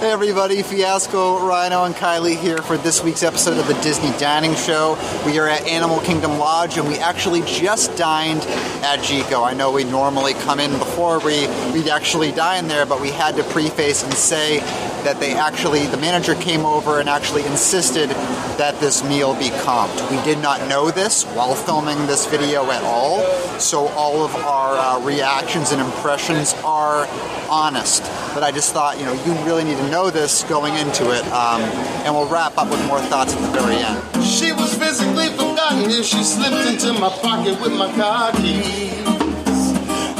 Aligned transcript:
Hey 0.00 0.12
everybody, 0.12 0.62
Fiasco, 0.62 1.46
Rhino, 1.46 1.84
and 1.84 1.94
Kylie 1.94 2.34
here 2.34 2.62
for 2.62 2.78
this 2.78 3.04
week's 3.04 3.22
episode 3.22 3.58
of 3.58 3.66
the 3.66 3.74
Disney 3.82 4.10
Dining 4.18 4.54
Show. 4.54 4.96
We 5.26 5.38
are 5.38 5.46
at 5.46 5.66
Animal 5.66 6.00
Kingdom 6.00 6.38
Lodge 6.38 6.78
and 6.78 6.88
we 6.88 6.96
actually 6.96 7.42
just 7.42 7.94
dined 7.98 8.40
at 8.82 9.00
Jiko. 9.00 9.46
I 9.46 9.52
know 9.52 9.70
we 9.70 9.84
normally 9.84 10.32
come 10.32 10.58
in 10.58 10.70
before 10.78 11.18
we, 11.18 11.46
we 11.74 11.90
actually 11.90 12.32
dine 12.32 12.66
there, 12.66 12.86
but 12.86 12.98
we 12.98 13.10
had 13.10 13.36
to 13.36 13.44
preface 13.44 14.02
and 14.02 14.14
say 14.14 14.60
that 15.04 15.20
they 15.20 15.34
actually, 15.34 15.86
the 15.86 15.96
manager 15.96 16.34
came 16.34 16.64
over 16.64 17.00
and 17.00 17.08
actually 17.08 17.44
insisted 17.44 18.10
that 18.58 18.78
this 18.80 19.02
meal 19.04 19.34
be 19.34 19.48
comped. 19.48 20.10
We 20.10 20.22
did 20.22 20.38
not 20.38 20.68
know 20.68 20.90
this 20.90 21.24
while 21.24 21.54
filming 21.54 22.06
this 22.06 22.26
video 22.26 22.70
at 22.70 22.82
all, 22.82 23.22
so 23.58 23.88
all 23.88 24.24
of 24.24 24.34
our 24.36 24.76
uh, 24.76 25.04
reactions 25.04 25.72
and 25.72 25.80
impressions 25.80 26.54
are 26.64 27.06
honest. 27.48 28.02
But 28.34 28.42
I 28.42 28.52
just 28.52 28.72
thought, 28.72 28.98
you 28.98 29.04
know, 29.04 29.14
you 29.24 29.32
really 29.44 29.64
need 29.64 29.76
to 29.76 29.90
know 29.90 30.10
this 30.10 30.44
going 30.44 30.74
into 30.74 31.10
it, 31.10 31.24
um, 31.32 31.62
and 32.04 32.14
we'll 32.14 32.28
wrap 32.28 32.58
up 32.58 32.70
with 32.70 32.84
more 32.86 33.00
thoughts 33.00 33.34
at 33.34 33.40
the 33.40 33.60
very 33.60 33.76
end. 33.76 34.24
She 34.24 34.52
was 34.52 34.74
physically 34.76 35.28
forgotten 35.28 35.90
if 35.90 36.04
she 36.04 36.22
slipped 36.22 36.68
into 36.68 36.92
my 37.00 37.08
pocket 37.08 37.60
with 37.60 37.72
my 37.72 37.90
car 37.94 38.32
keys. 38.32 39.04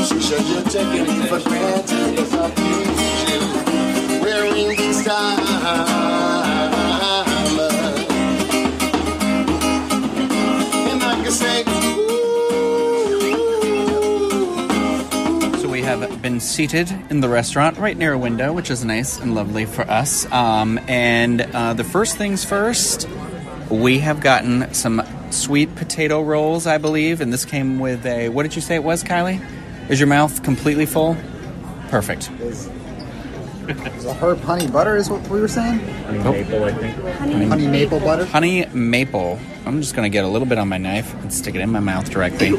She 0.09 0.21
said 0.21 0.45
you're 0.47 0.63
taking 0.65 1.07
me 1.07 1.27
for 1.27 1.41
granted 1.41 2.90
have 15.91 16.23
been 16.23 16.39
seated 16.39 16.89
in 17.11 17.21
the 17.21 17.29
restaurant 17.29 17.77
right 17.77 17.97
near 17.97 18.13
a 18.13 18.19
window, 18.19 18.53
which 18.53 18.71
is 18.71 18.85
nice 18.85 19.19
and 19.19 19.35
lovely 19.35 19.65
for 19.65 19.83
us. 19.83 20.31
Um, 20.31 20.79
and 20.87 21.41
uh, 21.41 21.75
the 21.75 21.83
first 21.83 22.17
things 22.17 22.45
first, 22.45 23.09
we 23.69 23.99
have 23.99 24.21
gotten 24.21 24.73
some 24.73 25.03
sweet 25.31 25.75
potato 25.75 26.23
rolls, 26.23 26.67
I 26.67 26.79
believe, 26.79 27.21
and 27.21 27.33
this 27.33 27.45
came 27.45 27.81
with 27.81 28.07
a. 28.07 28.29
What 28.29 28.45
did 28.45 28.55
you 28.55 28.63
say 28.63 28.77
it 28.77 28.85
was, 28.85 29.03
Kylie? 29.03 29.45
Is 29.91 29.99
your 29.99 30.07
mouth 30.07 30.45
completely 30.45 30.87
full? 30.87 31.17
Perfect. 31.89 32.31
Is, 33.71 33.97
is 33.97 34.05
a 34.05 34.15
herb 34.15 34.41
honey 34.41 34.67
butter 34.67 34.97
is 34.97 35.09
what 35.09 35.27
we 35.29 35.41
were 35.41 35.49
saying? 35.49 35.79
Honey 35.79 36.19
maple, 36.19 36.65
I 36.65 36.73
think. 36.73 36.97
Honey 37.49 37.69
maple 37.69 38.01
butter? 38.01 38.25
Honey 38.27 38.67
maple. 38.67 39.39
I'm 39.67 39.81
just 39.81 39.95
going 39.95 40.11
to 40.11 40.13
get 40.13 40.25
a 40.25 40.29
little 40.29 40.47
bit 40.47 40.59
on 40.59 40.69
my 40.69 40.79
knife 40.79 41.15
and 41.23 41.33
stick 41.33 41.55
it 41.55 41.61
in 41.61 41.71
my 41.71 41.81
mouth 41.81 42.11
directly. 42.11 42.51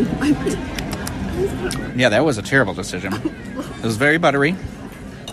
Yeah, 1.96 2.10
that 2.10 2.24
was 2.24 2.38
a 2.38 2.42
terrible 2.42 2.74
decision. 2.74 3.14
It 3.14 3.84
was 3.84 3.98
very 3.98 4.18
buttery. 4.18 4.56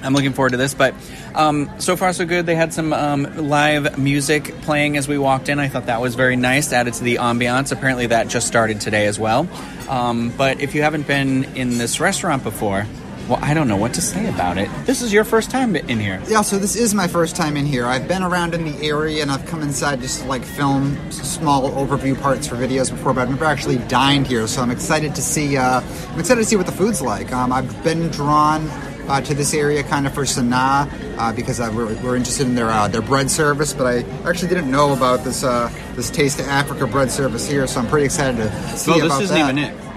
I'm 0.03 0.15
looking 0.15 0.33
forward 0.33 0.51
to 0.51 0.57
this, 0.57 0.75
but 0.75 0.95
um, 1.35 1.71
so 1.79 1.97
far 1.97 2.13
so 2.13 2.25
good. 2.25 2.47
They 2.47 2.55
had 2.55 2.73
some 2.73 2.93
um, 2.93 3.49
live 3.49 3.99
music 3.99 4.55
playing 4.63 4.97
as 4.97 5.09
we 5.09 5.19
walked 5.19 5.49
in. 5.49 5.59
I 5.59 5.69
thought 5.69 5.87
that 5.87 6.01
was 6.01 6.15
very 6.15 6.37
nice, 6.37 6.73
added 6.73 6.95
to 6.95 7.05
the 7.05 7.17
ambiance. 7.17 7.73
Apparently, 7.73 8.07
that 8.07 8.29
just 8.29 8.47
started 8.47 8.81
today 8.81 9.07
as 9.07 9.19
well. 9.19 9.49
Um, 9.89 10.33
but 10.37 10.61
if 10.61 10.75
you 10.75 10.83
haven't 10.83 11.07
been 11.07 11.45
in 11.57 11.79
this 11.79 11.99
restaurant 12.01 12.45
before, 12.45 12.87
well, 13.29 13.39
I 13.43 13.53
don't 13.53 13.69
know 13.69 13.77
what 13.77 13.93
to 13.95 14.01
say 14.01 14.29
about 14.29 14.57
it. 14.57 14.71
This 14.87 15.03
is 15.03 15.13
your 15.13 15.25
first 15.25 15.51
time 15.51 15.77
in 15.77 16.01
here. 16.01 16.21
Yeah, 16.29 16.43
so 16.43 16.59
this 16.59 16.77
is 16.77 16.95
my 16.95 17.07
first 17.07 17.37
time 17.37 17.57
in 17.57 17.67
here. 17.67 17.85
I've 17.87 18.09
been 18.09 18.23
around 18.23 18.55
in 18.55 18.65
the 18.65 18.87
area 18.87 19.21
and 19.23 19.31
I've 19.31 19.45
come 19.47 19.63
inside 19.63 20.01
just 20.01 20.23
to 20.23 20.27
like 20.27 20.45
film 20.45 20.97
small 21.11 21.71
overview 21.71 22.19
parts 22.21 22.47
for 22.47 22.57
videos 22.57 22.91
before, 22.91 23.13
but 23.13 23.23
I've 23.23 23.31
never 23.31 23.45
actually 23.45 23.79
dined 23.89 24.27
here. 24.27 24.47
So 24.47 24.63
I'm 24.63 24.71
excited 24.71 25.15
to 25.15 25.21
see. 25.23 25.57
Uh, 25.59 25.81
I'm 26.13 26.19
excited 26.21 26.41
to 26.41 26.47
see 26.47 26.57
what 26.57 26.67
the 26.67 26.73
food's 26.73 27.03
like. 27.03 27.31
Um, 27.33 27.53
I've 27.53 27.85
been 27.85 28.09
drawn 28.09 28.67
uh, 29.09 29.21
to 29.23 29.35
this 29.35 29.53
area 29.55 29.83
kind 29.83 30.07
of 30.07 30.15
for 30.15 30.25
Sanaa 30.25 30.89
uh, 31.19 31.33
because 31.33 31.61
I, 31.61 31.69
we're, 31.71 31.95
we're 32.03 32.17
interested 32.17 32.47
in 32.47 32.55
their 32.55 32.71
uh, 32.71 32.89
their 32.89 33.03
bread 33.03 33.31
service, 33.31 33.73
but 33.75 33.87
I 33.87 34.29
actually 34.29 34.49
didn't 34.49 34.71
know 34.71 34.93
about 34.95 35.25
this 35.25 35.45
uh, 35.45 35.71
this 35.97 36.11
Taste 36.11 36.41
of 36.41 36.47
Africa 36.49 36.87
bread 36.87 37.11
service 37.11 37.47
here. 37.49 37.67
So 37.67 37.81
I'm 37.81 37.89
pretty 37.89 38.07
excited 38.07 38.37
to 38.39 38.51
see 38.77 38.91
Well, 38.91 39.07
about 39.07 39.19
this 39.21 39.31
isn't 39.31 39.39
that. 39.39 39.53
even 39.53 39.59
it. 39.59 39.88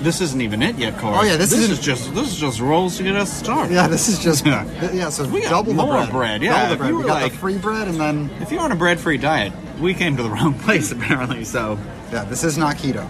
This 0.00 0.20
isn't 0.20 0.40
even 0.40 0.62
it 0.62 0.76
yet, 0.76 0.98
Corey. 0.98 1.14
Oh, 1.16 1.22
yeah, 1.22 1.36
this 1.36 1.52
is 1.52 1.70
isn't- 1.70 1.82
just 1.82 2.14
this 2.14 2.28
is 2.28 2.36
just 2.36 2.60
rolls 2.60 2.96
to 2.98 3.02
get 3.04 3.16
us 3.16 3.32
started. 3.32 3.72
Yeah, 3.72 3.86
this 3.88 4.08
is 4.08 4.18
just 4.18 4.44
Yeah. 4.46 4.64
yeah. 4.92 5.08
So 5.08 5.26
We 5.28 5.40
got 5.42 5.50
double 5.50 5.72
the 5.72 5.82
more 5.82 5.92
bread. 5.94 6.10
bread, 6.10 6.42
yeah. 6.42 6.52
double 6.68 6.70
the 6.70 6.76
bread. 6.76 6.94
We 6.94 7.02
got 7.04 7.22
like- 7.22 7.32
the 7.32 7.38
free 7.38 7.58
bread, 7.58 7.88
and 7.88 7.98
then 8.00 8.30
If 8.40 8.50
you're 8.52 8.60
on 8.60 8.72
a 8.72 8.76
bread-free 8.76 9.18
diet, 9.18 9.52
we 9.80 9.94
came 9.94 10.16
to 10.16 10.22
the 10.22 10.30
wrong 10.36 10.54
place 10.54 10.90
apparently. 10.92 11.44
So, 11.44 11.78
yeah, 12.12 12.24
this 12.24 12.44
is 12.44 12.58
not 12.58 12.76
keto. 12.76 13.08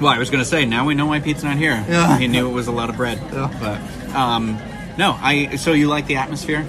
well, 0.00 0.12
I 0.12 0.18
was 0.18 0.28
going 0.30 0.42
to 0.42 0.48
say 0.48 0.66
now 0.66 0.84
we 0.84 0.94
know 0.94 1.06
why 1.06 1.20
Pete's 1.20 1.42
not 1.42 1.56
here. 1.56 1.82
Yeah. 1.88 2.18
he 2.18 2.28
knew 2.28 2.48
it 2.48 2.52
was 2.52 2.66
a 2.66 2.72
lot 2.72 2.90
of 2.90 2.96
bread. 2.96 3.18
Yeah. 3.32 3.50
But 3.60 4.14
um, 4.14 4.58
no, 4.98 5.16
I. 5.20 5.56
So 5.56 5.72
you 5.72 5.88
like 5.88 6.06
the 6.06 6.16
atmosphere? 6.16 6.66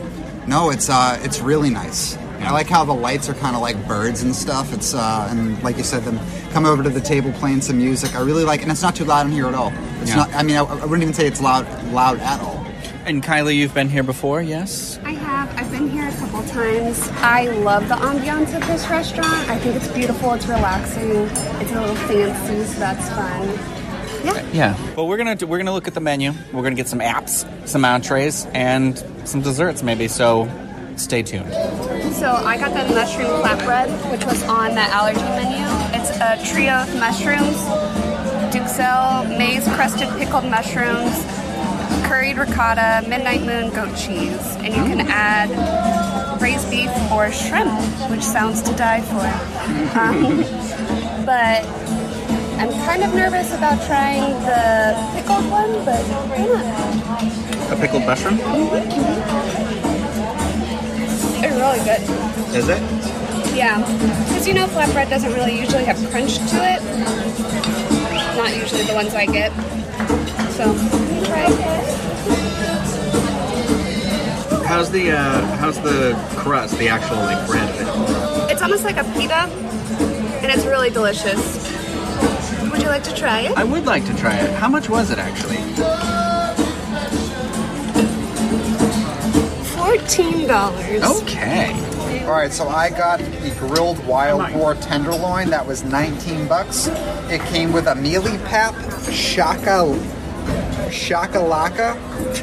No, 0.48 0.70
it's 0.70 0.90
uh, 0.90 1.20
it's 1.24 1.42
really 1.42 1.70
nice. 1.70 2.16
Yeah. 2.40 2.50
I 2.50 2.52
like 2.54 2.68
how 2.68 2.86
the 2.86 2.94
lights 2.94 3.30
are 3.30 3.34
kind 3.34 3.56
of 3.56 3.62
like 3.62 3.88
birds 3.88 4.22
and 4.22 4.36
stuff. 4.36 4.72
It's 4.74 4.94
uh, 4.94 5.28
and 5.30 5.62
like 5.64 5.78
you 5.78 5.84
said, 5.84 6.04
them 6.04 6.20
come 6.52 6.66
over 6.66 6.84
to 6.84 6.90
the 6.90 7.02
table 7.02 7.32
playing 7.34 7.62
some 7.62 7.78
music. 7.78 8.16
I 8.16 8.22
really 8.22 8.44
like, 8.44 8.62
and 8.62 8.72
it's 8.72 8.82
not 8.84 8.96
too 8.96 9.06
loud 9.06 9.26
in 9.26 9.32
here 9.32 9.48
at 9.48 9.56
all. 9.56 9.74
It's 10.02 10.10
Yeah. 10.12 10.18
not. 10.18 10.34
I 10.34 10.44
mean, 10.44 10.56
I, 10.58 10.62
I 10.64 10.86
wouldn't 10.86 11.02
even 11.02 11.14
say 11.14 11.26
it's 11.28 11.42
loud, 11.42 11.66
loud 11.92 12.20
at 12.20 12.40
all. 12.42 12.64
And 13.06 13.24
Kylie, 13.24 13.56
you've 13.56 13.74
been 13.74 13.90
here 13.90 14.04
before, 14.04 14.42
yes? 14.42 15.00
I 15.06 15.12
have. 15.14 15.50
I've 15.58 15.72
been 15.72 15.90
here 15.90 16.08
a 16.08 16.12
couple 16.18 16.44
times. 16.44 17.08
I 17.22 17.48
love 17.48 17.88
the 17.88 17.96
ambiance 17.96 18.54
of 18.56 18.68
this 18.68 18.86
restaurant. 18.90 19.50
I 19.50 19.58
think 19.60 19.76
it's 19.78 19.88
beautiful. 19.88 20.34
It's 20.34 20.46
relaxing. 20.46 21.12
It's 21.62 21.72
a 21.72 21.80
little 21.80 21.96
fancy, 21.96 22.66
so 22.66 22.80
that's 22.80 23.10
fun. 23.10 23.48
Yeah. 24.26 24.46
Yeah. 24.52 24.96
Well, 24.96 25.08
we're 25.08 25.16
gonna 25.18 25.36
do, 25.36 25.48
we're 25.48 25.58
gonna 25.58 25.72
look 25.74 25.88
at 25.88 25.94
the 25.94 26.02
menu. 26.02 26.34
We're 26.52 26.64
gonna 26.64 26.76
get 26.76 26.90
some 26.90 27.00
apps, 27.00 27.46
some 27.68 27.86
entrees, 27.86 28.46
and 28.54 29.02
some 29.24 29.42
desserts 29.42 29.84
maybe. 29.84 30.10
So, 30.10 30.50
stay 30.98 31.24
tuned. 31.24 31.52
So 32.14 32.32
I 32.32 32.58
got 32.58 32.74
the 32.74 32.94
mushroom 32.94 33.28
flatbread, 33.42 34.12
which 34.12 34.26
was 34.26 34.44
on 34.44 34.76
the 34.76 34.82
allergy 34.82 35.22
menu. 35.22 35.66
It's 35.94 36.10
a 36.20 36.54
trio 36.54 36.74
of 36.74 36.94
mushrooms, 36.96 37.58
duxelle, 38.54 39.28
maize 39.38 39.64
crusted 39.76 40.10
pickled 40.18 40.46
mushrooms, 40.46 41.14
curried 42.08 42.38
ricotta, 42.38 43.08
midnight 43.08 43.42
moon 43.42 43.72
goat 43.74 43.96
cheese, 43.96 44.56
and 44.58 44.68
you 44.68 44.84
can 44.84 45.06
mm. 45.06 45.10
add 45.10 46.40
braised 46.40 46.70
beef 46.70 46.90
or 47.12 47.32
shrimp, 47.32 47.72
which 48.10 48.24
sounds 48.24 48.62
to 48.64 48.74
die 48.76 49.02
for. 49.02 49.26
Um, 49.98 50.38
but 51.26 51.66
I'm 52.58 52.72
kind 52.86 53.04
of 53.04 53.14
nervous 53.14 53.54
about 53.54 53.86
trying 53.86 54.34
the 54.44 54.96
pickled 55.14 55.50
one, 55.52 55.72
but 55.86 56.02
why 56.30 56.46
not? 56.48 57.72
A 57.72 57.76
pickled 57.80 58.06
mushroom? 58.06 58.40
It's 58.40 59.47
really 61.58 61.80
good. 61.80 62.02
Is 62.56 62.70
it? 62.70 62.82
Yeah, 63.56 63.80
because 64.28 64.48
you 64.48 64.54
know 64.54 64.68
flatbread 64.68 65.10
doesn't 65.10 65.34
really 65.34 65.60
usually 65.60 65.84
have 65.86 65.98
crunch 66.12 66.38
to 66.38 66.58
it. 66.62 66.82
Not 68.38 68.56
usually 68.56 68.84
the 68.84 68.94
ones 68.94 69.14
I 69.16 69.26
get. 69.26 69.52
So 70.54 70.74
try 71.26 71.46
it. 71.50 72.08
How's 74.66 74.92
the 74.92 75.12
uh, 75.12 75.42
how's 75.58 75.80
the 75.82 76.14
crust, 76.36 76.78
the 76.78 76.90
actual 76.90 77.18
like 77.18 77.48
bread 77.48 77.68
of 77.70 77.82
it? 77.82 78.52
It's 78.52 78.62
almost 78.62 78.84
like 78.84 78.98
a 78.98 79.04
pita, 79.14 79.50
and 80.42 80.52
it's 80.52 80.66
really 80.66 80.90
delicious. 80.90 81.66
Would 82.70 82.82
you 82.82 82.90
like 82.90 83.04
to 83.04 83.16
try 83.16 83.42
it? 83.42 83.58
I 83.58 83.64
would 83.64 83.86
like 83.86 84.06
to 84.06 84.16
try 84.16 84.36
it. 84.36 84.54
How 84.56 84.68
much 84.70 84.90
was 84.90 85.10
it 85.10 85.18
actually? 85.18 85.58
Fourteen 89.88 90.48
dollars. 90.48 91.02
Okay. 91.02 91.72
All 92.26 92.34
right, 92.34 92.52
so 92.52 92.68
I 92.68 92.90
got 92.90 93.20
the 93.20 93.56
grilled 93.58 94.06
wild 94.06 94.52
boar 94.52 94.76
tenderloin. 94.76 95.50
That 95.50 95.66
was 95.66 95.86
19 95.86 96.46
bucks. 96.50 96.88
It 97.30 97.40
came 97.44 97.72
with 97.72 97.88
a 97.88 97.94
mealie 97.94 98.44
pap, 98.48 98.76
shaka, 99.14 99.98
chakalaka. 100.90 101.96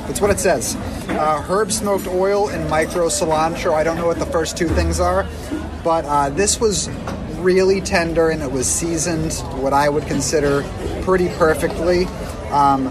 That's 0.07 0.23
what 0.23 0.31
it 0.31 0.41
says. 0.41 0.75
Uh, 1.11 1.43
herb 1.43 1.71
smoked 1.71 2.07
oil 2.07 2.49
and 2.49 2.71
micro 2.71 3.09
cilantro. 3.09 3.75
I 3.75 3.85
don't 3.85 3.99
know 3.99 4.07
what 4.07 4.19
the 4.19 4.27
first 4.27 4.57
two 4.57 4.69
things 4.69 4.99
are, 4.99 5.27
but 5.85 6.07
uh, 6.07 6.31
this 6.31 6.59
was 6.59 6.89
really 7.41 7.83
tender 7.83 8.31
and 8.31 8.43
it 8.43 8.51
was 8.51 8.67
seasoned 8.67 9.35
what 9.63 9.75
I 9.75 9.91
would 9.91 10.07
consider 10.07 10.63
pretty 11.03 11.29
perfectly. 11.37 12.07
Um, 12.51 12.87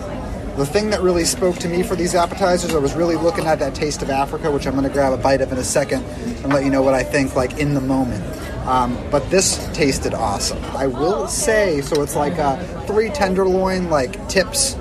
the 0.57 0.65
thing 0.65 0.91
that 0.91 1.01
really 1.01 1.25
spoke 1.25 1.57
to 1.57 1.67
me 1.67 1.81
for 1.81 1.95
these 1.95 2.13
appetizers, 2.13 2.75
I 2.75 2.79
was 2.79 2.93
really 2.93 3.15
looking 3.15 3.47
at 3.47 3.59
that 3.59 3.73
taste 3.73 4.01
of 4.03 4.09
Africa, 4.09 4.51
which 4.51 4.67
I'm 4.67 4.73
going 4.73 4.83
to 4.83 4.89
grab 4.89 5.11
a 5.13 5.17
bite 5.17 5.41
of 5.41 5.51
in 5.51 5.57
a 5.57 5.63
second 5.63 6.03
and 6.43 6.53
let 6.53 6.63
you 6.63 6.69
know 6.69 6.81
what 6.81 6.93
I 6.93 7.03
think, 7.03 7.35
like 7.35 7.57
in 7.57 7.73
the 7.73 7.81
moment. 7.81 8.23
Um, 8.67 8.97
but 9.09 9.29
this 9.29 9.67
tasted 9.73 10.13
awesome. 10.13 10.63
I 10.65 10.87
will 10.87 11.27
say, 11.27 11.81
so 11.81 12.01
it's 12.01 12.15
like 12.15 12.37
uh, 12.37 12.57
three 12.85 13.09
tenderloin 13.09 13.89
like 13.89 14.29
tips 14.29 14.75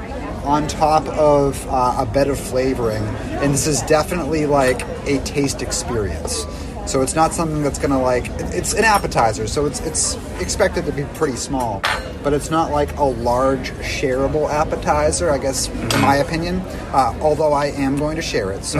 on 0.45 0.69
top 0.69 1.07
of 1.09 1.67
uh, 1.69 1.97
a 1.99 2.07
bed 2.07 2.29
of 2.29 2.39
flavoring, 2.39 3.03
and 3.43 3.53
this 3.53 3.67
is 3.67 3.81
definitely 3.83 4.47
like 4.47 4.83
a 5.07 5.19
taste 5.25 5.63
experience. 5.63 6.45
So 6.93 7.01
it's 7.01 7.15
not 7.15 7.33
something 7.33 7.63
that's 7.63 7.79
gonna 7.79 8.03
like. 8.03 8.27
It's 8.53 8.75
an 8.75 8.85
appetizer, 8.85 9.47
so 9.47 9.65
it's 9.65 9.81
it's 9.81 10.15
expected 10.43 10.85
to 10.85 10.93
be 10.93 11.05
pretty 11.15 11.39
small, 11.39 11.81
but 12.23 12.35
it's 12.35 12.51
not 12.51 12.71
like 12.71 12.95
a 12.99 13.03
large 13.03 13.71
shareable 13.81 14.51
appetizer. 14.51 15.31
I 15.31 15.39
guess, 15.39 15.71
in 15.71 16.01
my 16.03 16.17
opinion. 16.17 16.61
Uh, 16.93 17.17
although 17.23 17.55
I 17.55 17.69
am 17.69 17.97
going 17.97 18.17
to 18.17 18.23
share 18.23 18.53
it, 18.53 18.63
so 18.63 18.79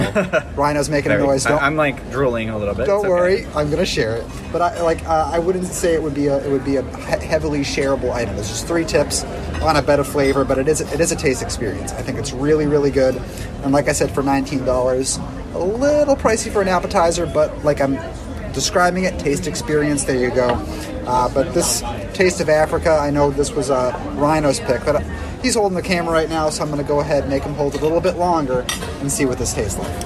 Rhino's 0.57 0.91
making 0.91 1.11
a 1.11 1.17
noise. 1.17 1.45
Don't, 1.45 1.63
I, 1.63 1.67
am 1.67 1.77
like 1.77 2.11
drooling 2.11 2.51
a 2.51 2.59
little 2.59 2.75
bit. 2.75 2.85
don't 2.85 2.99
okay. 2.99 3.09
worry, 3.09 3.47
I'm 3.55 3.71
gonna 3.71 3.87
share 3.87 4.17
it. 4.17 4.27
But 4.53 4.61
I 4.61 4.83
like 4.83 5.03
uh, 5.07 5.31
I 5.33 5.39
wouldn't 5.39 5.65
say 5.65 5.95
it 5.95 6.03
would 6.03 6.13
be 6.13 6.27
a 6.27 6.37
it 6.47 6.51
would 6.51 6.67
be 6.67 6.77
a 6.77 6.83
he- 6.83 7.27
heavily 7.27 7.61
shareable 7.61 8.13
item. 8.13 8.35
There's 8.35 8.51
just 8.51 8.67
three 8.67 8.85
tips 8.85 9.25
on 9.63 9.77
a 9.77 9.81
bed 9.81 10.01
of 10.01 10.07
flavor, 10.07 10.45
but 10.45 10.59
it 10.59 10.69
is 10.69 10.83
it 10.83 11.01
is 11.01 11.13
a 11.13 11.17
taste 11.17 11.41
experience. 11.41 11.93
I 11.93 12.03
think 12.03 12.19
it's 12.19 12.33
really 12.35 12.67
really 12.67 12.91
good. 12.91 13.17
And 13.63 13.73
like 13.73 13.89
I 13.89 13.93
said, 13.93 14.11
for 14.11 14.23
nineteen 14.23 14.67
dollars, 14.67 15.19
a 15.55 15.59
little 15.59 16.17
pricey 16.17 16.51
for 16.53 16.63
an 16.63 16.69
appetizer, 16.69 17.27
but 17.27 17.65
like 17.65 17.81
I'm 17.81 17.99
describing 18.53 19.05
it, 19.05 19.19
taste 19.19 19.47
experience. 19.47 20.05
There 20.05 20.17
you 20.17 20.31
go. 20.31 20.49
Uh, 21.07 21.29
but 21.33 21.53
this 21.53 21.83
taste 22.15 22.41
of 22.41 22.49
Africa, 22.49 22.91
I 22.91 23.11
know 23.11 23.31
this 23.31 23.51
was 23.53 23.71
a 23.71 23.93
Rhino's 24.15 24.61
pick, 24.61 24.85
but 24.85 25.03
he's 25.43 25.55
holding 25.55 25.75
the 25.77 25.83
camera 25.83 26.13
right 26.13 26.29
now, 26.29 26.49
so 26.51 26.63
I'm 26.63 26.71
gonna 26.71 26.85
go 26.85 27.01
ahead 27.01 27.23
and 27.23 27.31
make 27.31 27.43
him 27.43 27.55
hold 27.55 27.75
it 27.75 27.81
a 27.81 27.85
little 27.85 28.01
bit 28.01 28.17
longer 28.17 28.65
and 29.01 29.11
see 29.11 29.25
what 29.25 29.39
this 29.39 29.53
tastes 29.53 29.79
like. 29.79 30.01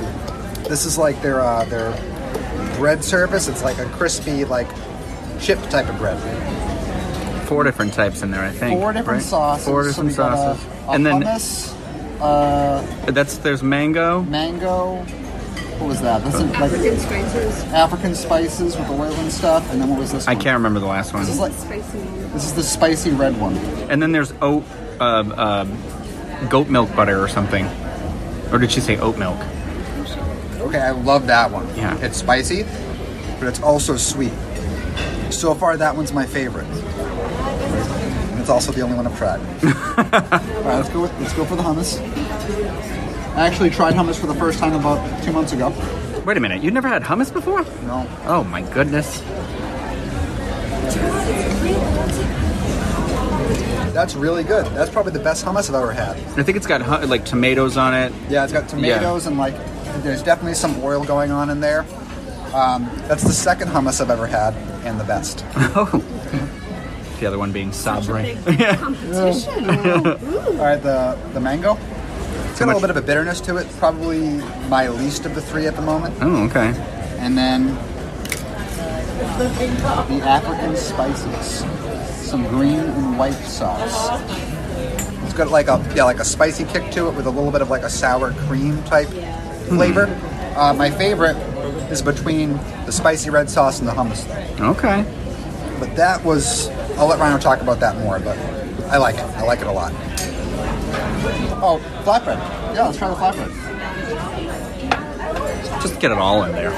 This 0.69 0.84
is 0.84 0.96
like 0.98 1.20
their 1.22 1.40
uh, 1.40 1.64
their 1.66 1.90
bread 2.76 3.04
service. 3.04 3.46
It's 3.49 3.62
like 3.62 3.78
a 3.78 3.84
crispy, 3.90 4.44
like 4.44 4.69
chip 5.40 5.60
type 5.69 5.88
of 5.88 5.99
bread. 5.99 6.19
Four 7.46 7.62
different 7.62 7.92
types 7.94 8.22
in 8.22 8.31
there, 8.32 8.42
I 8.42 8.50
think. 8.50 8.81
Four 8.81 8.92
different 8.92 9.20
right? 9.20 9.28
sauces. 9.28 9.66
Four 9.66 9.84
different 9.84 10.10
we 10.10 10.16
got 10.16 10.32
a- 10.32 10.37
sauces. 10.58 10.66
a 10.88 10.90
and 10.90 11.06
then 11.06 11.22
hummus, 11.22 12.20
uh, 12.20 13.10
that's 13.12 13.38
there's 13.38 13.62
mango. 13.62 14.22
mango. 14.22 15.04
What 15.78 15.88
was 15.88 16.00
that? 16.02 16.25
This 16.25 16.34
is 16.34 16.43
like 16.43 16.58
African 16.61 16.99
spices. 16.99 17.64
African 17.64 18.14
spices 18.14 18.76
with 18.76 18.88
oil 18.90 19.12
and 19.12 19.31
stuff. 19.32 19.70
And 19.70 19.81
then 19.81 19.88
what 19.90 19.99
was 19.99 20.12
this? 20.12 20.26
I 20.26 20.34
one? 20.34 20.43
can't 20.43 20.55
remember 20.56 20.81
the 20.81 20.87
last 20.87 21.12
one. 21.12 21.23
This 21.23 21.34
is 21.34 21.38
like 21.40 21.52
Spicy. 21.52 21.99
this 21.99 22.44
is 22.44 22.55
the 22.55 22.62
spicy 22.62 23.11
red 23.11 23.38
one. 23.40 23.56
And 23.90 24.00
then 24.02 24.12
there's 24.12 24.32
oat, 24.40 24.64
uh, 25.00 25.05
uh, 25.05 25.64
goat 26.49 26.69
milk 26.69 26.94
butter 26.96 27.23
or 27.23 27.28
something. 27.28 27.67
Or 28.52 28.58
did 28.58 28.70
she 28.73 28.81
say 28.81 28.96
oat 28.99 29.19
milk? 29.19 29.38
Okay, 30.61 30.81
I 30.81 30.90
love 30.93 31.26
that 31.28 31.50
one. 31.50 31.67
Yeah. 31.76 31.96
it's 31.99 32.17
spicy, 32.17 32.64
but 33.38 33.49
it's 33.49 33.61
also 33.61 33.96
sweet. 33.96 34.32
So 35.31 35.55
far, 35.55 35.76
that 35.76 35.94
one's 35.96 36.12
my 36.12 36.25
favorite. 36.26 36.67
And 36.67 38.40
it's 38.40 38.49
also 38.50 38.73
the 38.73 38.81
only 38.81 38.96
one 38.96 39.06
I've 39.06 39.17
tried. 39.19 39.40
All 39.62 40.62
right, 40.62 40.76
let's 40.76 40.88
go. 40.88 41.02
With, 41.02 41.20
let's 41.20 41.34
go 41.34 41.44
for 41.44 41.55
the 41.56 41.62
hummus. 41.62 42.00
I 43.36 43.46
actually 43.46 43.70
tried 43.70 43.94
hummus 43.94 44.18
for 44.18 44.26
the 44.26 44.34
first 44.34 44.58
time 44.58 44.72
about 44.74 45.22
two 45.22 45.32
months 45.32 45.52
ago. 45.52 45.68
Wait 46.24 46.36
a 46.36 46.40
minute, 46.40 46.62
you 46.62 46.70
never 46.70 46.88
had 46.88 47.02
hummus 47.02 47.32
before? 47.32 47.62
No, 47.86 48.06
Oh 48.24 48.42
my 48.44 48.62
goodness. 48.72 49.22
that's 53.92 54.14
really 54.14 54.44
good. 54.44 54.66
That's 54.74 54.90
probably 54.90 55.12
the 55.12 55.18
best 55.20 55.44
hummus 55.44 55.68
I've 55.70 55.74
ever 55.76 55.92
had. 55.92 56.16
I 56.38 56.42
think 56.42 56.56
it's 56.56 56.66
got 56.66 56.82
hu- 56.82 57.06
like 57.06 57.24
tomatoes 57.24 57.76
on 57.76 57.94
it. 57.94 58.12
Yeah, 58.28 58.44
it's 58.44 58.52
got 58.52 58.68
tomatoes 58.68 59.26
and 59.26 59.38
like 59.38 59.54
there's 60.02 60.22
definitely 60.22 60.54
some 60.54 60.82
oil 60.82 61.02
going 61.04 61.30
on 61.30 61.48
in 61.50 61.60
there. 61.60 61.80
Um, 62.54 62.84
that's 63.08 63.22
the 63.22 63.32
second 63.32 63.68
hummus 63.68 64.00
I've 64.00 64.10
ever 64.10 64.26
had 64.26 64.54
and 64.84 64.98
the 65.00 65.04
best. 65.04 65.44
Oh. 65.78 65.86
the 67.20 67.26
other 67.26 67.38
one 67.38 67.52
being 67.52 67.72
Sabra. 67.72 68.22
Competition. 68.76 69.70
All 69.70 70.64
right, 70.64 70.82
the 70.82 71.18
the 71.32 71.40
mango. 71.40 71.78
It's 72.56 72.64
got 72.64 72.70
a 72.70 72.72
little 72.72 72.88
bit 72.88 72.96
of 72.96 72.96
a 72.96 73.06
bitterness 73.06 73.42
to 73.42 73.58
it. 73.58 73.68
Probably 73.76 74.30
my 74.70 74.88
least 74.88 75.26
of 75.26 75.34
the 75.34 75.42
three 75.42 75.66
at 75.66 75.76
the 75.76 75.82
moment. 75.82 76.14
Oh, 76.22 76.44
okay. 76.44 76.68
And 77.18 77.36
then 77.36 77.74
the 79.36 80.22
African 80.24 80.74
spices, 80.74 81.66
some 82.26 82.48
green 82.48 82.80
and 82.80 83.18
white 83.18 83.34
sauce. 83.34 84.08
It's 85.24 85.34
got 85.34 85.50
like 85.50 85.68
a 85.68 85.86
yeah 85.94 86.04
like 86.04 86.18
a 86.18 86.24
spicy 86.24 86.64
kick 86.64 86.90
to 86.92 87.08
it 87.08 87.14
with 87.14 87.26
a 87.26 87.30
little 87.30 87.50
bit 87.50 87.60
of 87.60 87.68
like 87.68 87.82
a 87.82 87.90
sour 87.90 88.32
cream 88.46 88.82
type 88.84 89.08
flavor. 89.68 90.06
Uh, 90.56 90.72
my 90.72 90.90
favorite 90.90 91.36
is 91.92 92.00
between 92.00 92.54
the 92.86 92.90
spicy 92.90 93.28
red 93.28 93.50
sauce 93.50 93.80
and 93.80 93.86
the 93.86 93.92
hummus 93.92 94.26
though. 94.56 94.70
Okay. 94.70 95.04
But 95.78 95.94
that 95.96 96.24
was 96.24 96.70
I'll 96.96 97.06
let 97.06 97.18
Rhino 97.18 97.36
talk 97.36 97.60
about 97.60 97.80
that 97.80 97.98
more, 97.98 98.18
but 98.18 98.38
I 98.88 98.96
like 98.96 99.16
it. 99.16 99.24
I 99.36 99.42
like 99.42 99.60
it 99.60 99.66
a 99.66 99.72
lot. 99.72 99.92
Oh, 101.58 101.80
flatbread. 102.04 102.38
Yeah, 102.74 102.86
let's 102.86 102.98
try 102.98 103.08
the 103.08 103.14
flatbread. 103.16 103.52
Just 105.82 105.98
get 106.00 106.10
it 106.10 106.18
all 106.18 106.44
in 106.44 106.52
there. 106.52 106.70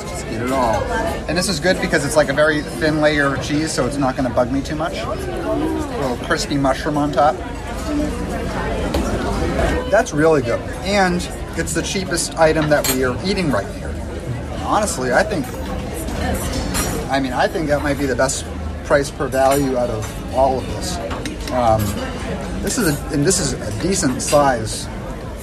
Just 0.00 0.24
get 0.26 0.42
it 0.42 0.50
all. 0.50 0.82
And 1.28 1.36
this 1.36 1.48
is 1.48 1.60
good 1.60 1.80
because 1.80 2.04
it's 2.04 2.16
like 2.16 2.28
a 2.28 2.32
very 2.32 2.62
thin 2.62 3.00
layer 3.00 3.34
of 3.34 3.42
cheese, 3.44 3.72
so 3.72 3.86
it's 3.86 3.96
not 3.96 4.16
going 4.16 4.28
to 4.28 4.34
bug 4.34 4.50
me 4.50 4.62
too 4.62 4.76
much. 4.76 4.96
A 4.96 5.08
little 6.00 6.16
crispy 6.26 6.56
mushroom 6.56 6.96
on 6.96 7.12
top. 7.12 7.36
That's 9.90 10.12
really 10.12 10.42
good. 10.42 10.60
And 10.84 11.16
it's 11.58 11.74
the 11.74 11.82
cheapest 11.82 12.36
item 12.36 12.68
that 12.70 12.90
we 12.92 13.04
are 13.04 13.16
eating 13.24 13.50
right 13.50 13.66
here. 13.76 13.94
Honestly, 14.64 15.12
I 15.12 15.22
think, 15.22 15.46
I 17.10 17.20
mean, 17.20 17.32
I 17.32 17.46
think 17.46 17.68
that 17.68 17.82
might 17.82 17.98
be 17.98 18.06
the 18.06 18.16
best 18.16 18.46
price 18.84 19.10
per 19.10 19.28
value 19.28 19.76
out 19.76 19.90
of 19.90 20.34
all 20.34 20.58
of 20.58 20.66
this. 20.66 20.96
Um, 21.54 21.80
this 22.62 22.78
is 22.78 22.88
a, 22.88 23.14
and 23.14 23.24
this 23.24 23.38
is 23.38 23.52
a 23.52 23.82
decent 23.82 24.20
size 24.20 24.86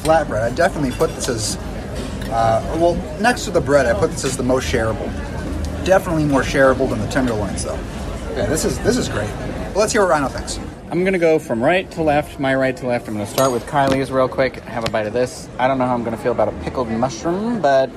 flatbread. 0.04 0.42
I 0.42 0.50
definitely 0.54 0.92
put 0.92 1.10
this 1.16 1.30
as 1.30 1.58
uh, 2.32 2.78
well, 2.80 2.96
next 3.20 3.44
to 3.44 3.52
the 3.52 3.60
bread, 3.60 3.86
I 3.86 3.94
put 3.94 4.12
this 4.12 4.24
as 4.24 4.38
the 4.38 4.44
most 4.44 4.72
shareable. 4.72 5.06
Definitely 5.84 6.24
more 6.24 6.44
shareable 6.44 6.90
than 6.90 7.00
the 7.00 7.08
tenderloins, 7.08 7.66
though. 7.66 7.80
Yeah, 8.36 8.46
this 8.46 8.64
is 8.64 8.80
this 8.80 8.96
is 8.96 9.10
great. 9.10 9.30
Well, 9.30 9.80
let's 9.80 9.92
hear 9.92 10.02
what 10.02 10.12
Rhino 10.12 10.30
thinks. 10.30 10.58
I'm 10.90 11.04
gonna 11.04 11.20
go 11.20 11.40
from 11.40 11.62
right 11.62 11.92
to 11.92 12.02
left, 12.02 12.40
my 12.40 12.56
right 12.56 12.76
to 12.78 12.88
left. 12.88 13.10
I'm 13.10 13.16
gonna 13.16 13.26
start 13.26 13.52
with 13.52 13.66
Kylie's 13.66 14.12
real 14.12 14.30
quick. 14.30 14.62
Have 14.62 14.88
a 14.88 14.90
bite 14.90 15.08
of 15.08 15.14
this. 15.14 15.50
I 15.60 15.68
don't 15.68 15.78
know 15.78 15.86
how 15.86 15.94
I'm 15.94 16.06
gonna 16.06 16.16
feel 16.16 16.32
about 16.32 16.48
a 16.48 16.54
pickled 16.64 16.90
mushroom, 16.90 17.62
but 17.62 17.88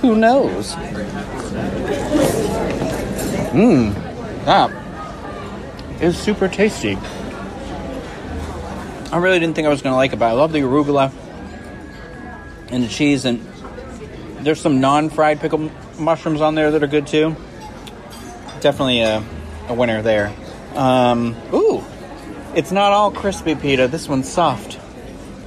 who 0.00 0.16
knows? 0.16 0.72
Mmm, 3.52 3.94
that 4.46 4.81
is 6.02 6.18
super 6.18 6.48
tasty. 6.48 6.96
I 9.12 9.18
really 9.18 9.38
didn't 9.38 9.54
think 9.54 9.66
I 9.66 9.70
was 9.70 9.82
gonna 9.82 9.96
like 9.96 10.12
it, 10.12 10.18
but 10.18 10.26
I 10.26 10.32
love 10.32 10.52
the 10.52 10.60
arugula 10.60 11.12
and 12.70 12.82
the 12.82 12.88
cheese, 12.88 13.24
and 13.24 13.40
there's 14.40 14.60
some 14.60 14.80
non-fried 14.80 15.40
pickled 15.40 15.70
mushrooms 15.98 16.40
on 16.40 16.54
there 16.54 16.70
that 16.70 16.82
are 16.82 16.86
good 16.86 17.06
too. 17.06 17.36
Definitely 18.60 19.00
a, 19.00 19.22
a 19.68 19.74
winner 19.74 20.02
there. 20.02 20.32
Um, 20.74 21.36
ooh, 21.52 21.84
it's 22.54 22.72
not 22.72 22.92
all 22.92 23.10
crispy 23.10 23.54
pita. 23.54 23.88
This 23.88 24.08
one's 24.08 24.28
soft, 24.30 24.78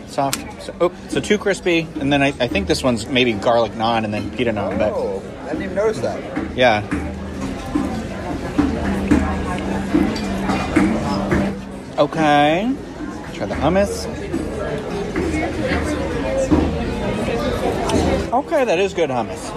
soft. 0.08 0.46
So, 0.62 0.76
oh, 0.82 0.92
so 1.10 1.20
too 1.20 1.38
crispy, 1.40 1.88
and 2.00 2.14
then 2.14 2.22
I, 2.22 2.28
I 2.40 2.48
think 2.48 2.68
this 2.68 2.84
one's 2.84 3.08
maybe 3.08 3.34
garlic 3.34 3.72
naan 3.74 4.04
and 4.06 4.14
then 4.14 4.30
pita 4.32 4.52
naan. 4.52 4.78
But 4.78 4.94
Oh, 4.94 5.22
I 5.44 5.50
didn't 5.50 5.64
even 5.64 5.76
notice 5.76 6.00
that. 6.02 6.56
yeah. 6.56 6.82
Okay. 11.98 12.76
Try 13.34 13.46
the 13.46 13.56
hummus. 13.56 14.06
Okay, 18.34 18.66
that 18.66 18.80
is 18.80 18.94
good 18.94 19.10
hummus. 19.10 19.52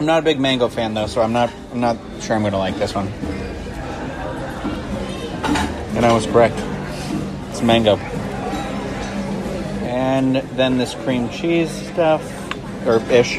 I'm 0.00 0.06
not 0.06 0.18
a 0.18 0.22
big 0.22 0.40
mango 0.40 0.68
fan 0.68 0.94
though, 0.94 1.06
so 1.06 1.22
I'm 1.22 1.32
not 1.32 1.52
I'm 1.70 1.80
not 1.80 1.96
sure 2.20 2.34
I'm 2.34 2.42
gonna 2.42 2.58
like 2.58 2.76
this 2.76 2.92
one. 2.92 3.06
And 5.96 6.04
I 6.04 6.12
was 6.12 6.26
correct. 6.26 6.56
It's 7.50 7.62
mango. 7.62 7.96
And 9.86 10.36
then 10.56 10.76
this 10.78 10.94
cream 10.94 11.28
cheese 11.30 11.70
stuff, 11.70 12.22
or 12.84 12.96
ish. 13.12 13.38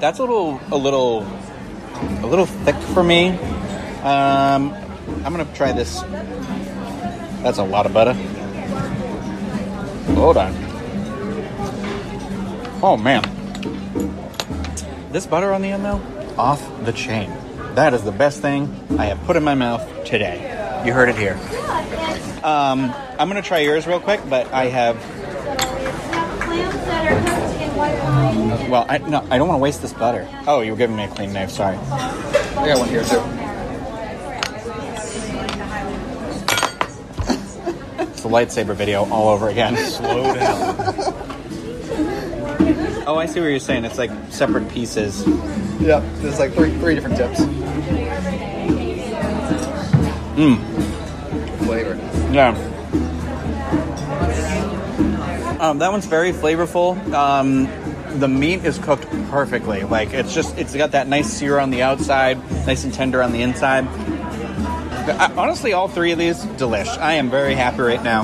That's 0.00 0.18
a 0.18 0.22
little, 0.22 0.60
a 0.70 0.76
little, 0.76 1.26
a 2.22 2.26
little 2.26 2.46
thick 2.46 2.76
for 2.94 3.02
me. 3.02 3.30
Um, 4.02 4.72
I'm 5.24 5.32
gonna 5.32 5.46
try 5.54 5.72
this. 5.72 6.00
That's 7.42 7.58
a 7.58 7.64
lot 7.64 7.86
of 7.86 7.92
butter. 7.92 8.14
Hold 10.14 10.36
on. 10.36 10.54
Oh 12.82 12.96
man, 12.96 13.22
this 15.12 15.26
butter 15.26 15.52
on 15.52 15.62
the 15.62 15.70
end 15.70 15.84
though, 15.84 16.00
off 16.38 16.62
the 16.84 16.92
chain. 16.92 17.32
That 17.74 17.94
is 17.94 18.02
the 18.02 18.12
best 18.12 18.40
thing 18.40 18.68
I 18.98 19.06
have 19.06 19.22
put 19.24 19.36
in 19.36 19.44
my 19.44 19.54
mouth 19.54 20.04
today. 20.04 20.82
You 20.84 20.92
heard 20.92 21.08
it 21.08 21.16
here. 21.16 21.38
Um, 22.44 22.92
I'm 23.18 23.28
gonna 23.28 23.42
try 23.42 23.58
yours 23.58 23.86
real 23.86 24.00
quick, 24.00 24.20
but 24.28 24.52
I 24.52 24.66
have. 24.66 24.96
Clams 27.76 28.00
that 28.00 28.08
are 28.08 28.32
cooked 28.32 28.36
in 28.42 28.48
white 28.48 28.60
wine. 28.60 28.70
Well, 28.70 28.86
I 28.88 28.98
no, 28.98 29.26
I 29.30 29.38
don't 29.38 29.48
want 29.48 29.58
to 29.58 29.62
waste 29.62 29.82
this 29.82 29.92
butter. 29.92 30.28
Oh, 30.46 30.60
you 30.60 30.72
were 30.72 30.78
giving 30.78 30.96
me 30.96 31.04
a 31.04 31.08
clean 31.08 31.32
knife. 31.32 31.50
Sorry. 31.50 31.76
I 31.76 32.66
got 32.66 32.78
one 32.78 32.88
here 32.88 33.04
too. 33.04 33.22
It's 37.98 38.22
the 38.22 38.28
lightsaber 38.28 38.74
video 38.74 39.04
all 39.10 39.28
over 39.28 39.48
again. 39.48 39.76
Slow 39.90 40.34
down. 40.34 40.74
Oh, 43.06 43.16
I 43.16 43.26
see 43.26 43.40
what 43.40 43.46
you're 43.46 43.60
saying. 43.60 43.84
It's 43.84 43.98
like 43.98 44.10
separate 44.30 44.68
pieces. 44.70 45.26
Yep. 45.80 46.02
There's 46.16 46.38
like 46.38 46.52
three 46.54 46.70
three 46.78 46.94
different 46.94 47.16
tips. 47.16 47.40
Mmm. 50.36 50.58
Flavor. 51.64 51.94
Yeah. 52.32 52.75
Um, 55.60 55.78
that 55.78 55.90
one's 55.90 56.06
very 56.06 56.32
flavorful. 56.32 56.96
Um, 57.12 57.68
the 58.18 58.28
meat 58.28 58.64
is 58.64 58.78
cooked 58.78 59.06
perfectly. 59.30 59.82
Like 59.84 60.12
it's 60.12 60.34
just 60.34 60.56
it's 60.58 60.74
got 60.74 60.92
that 60.92 61.08
nice 61.08 61.30
sear 61.32 61.58
on 61.58 61.70
the 61.70 61.82
outside, 61.82 62.38
nice 62.66 62.84
and 62.84 62.92
tender 62.92 63.22
on 63.22 63.32
the 63.32 63.42
inside. 63.42 63.86
I- 63.86 65.32
honestly, 65.36 65.72
all 65.72 65.88
three 65.88 66.12
of 66.12 66.18
these 66.18 66.44
delish. 66.44 66.98
I 66.98 67.14
am 67.14 67.30
very 67.30 67.54
happy 67.54 67.80
right 67.82 68.02
now. 68.02 68.22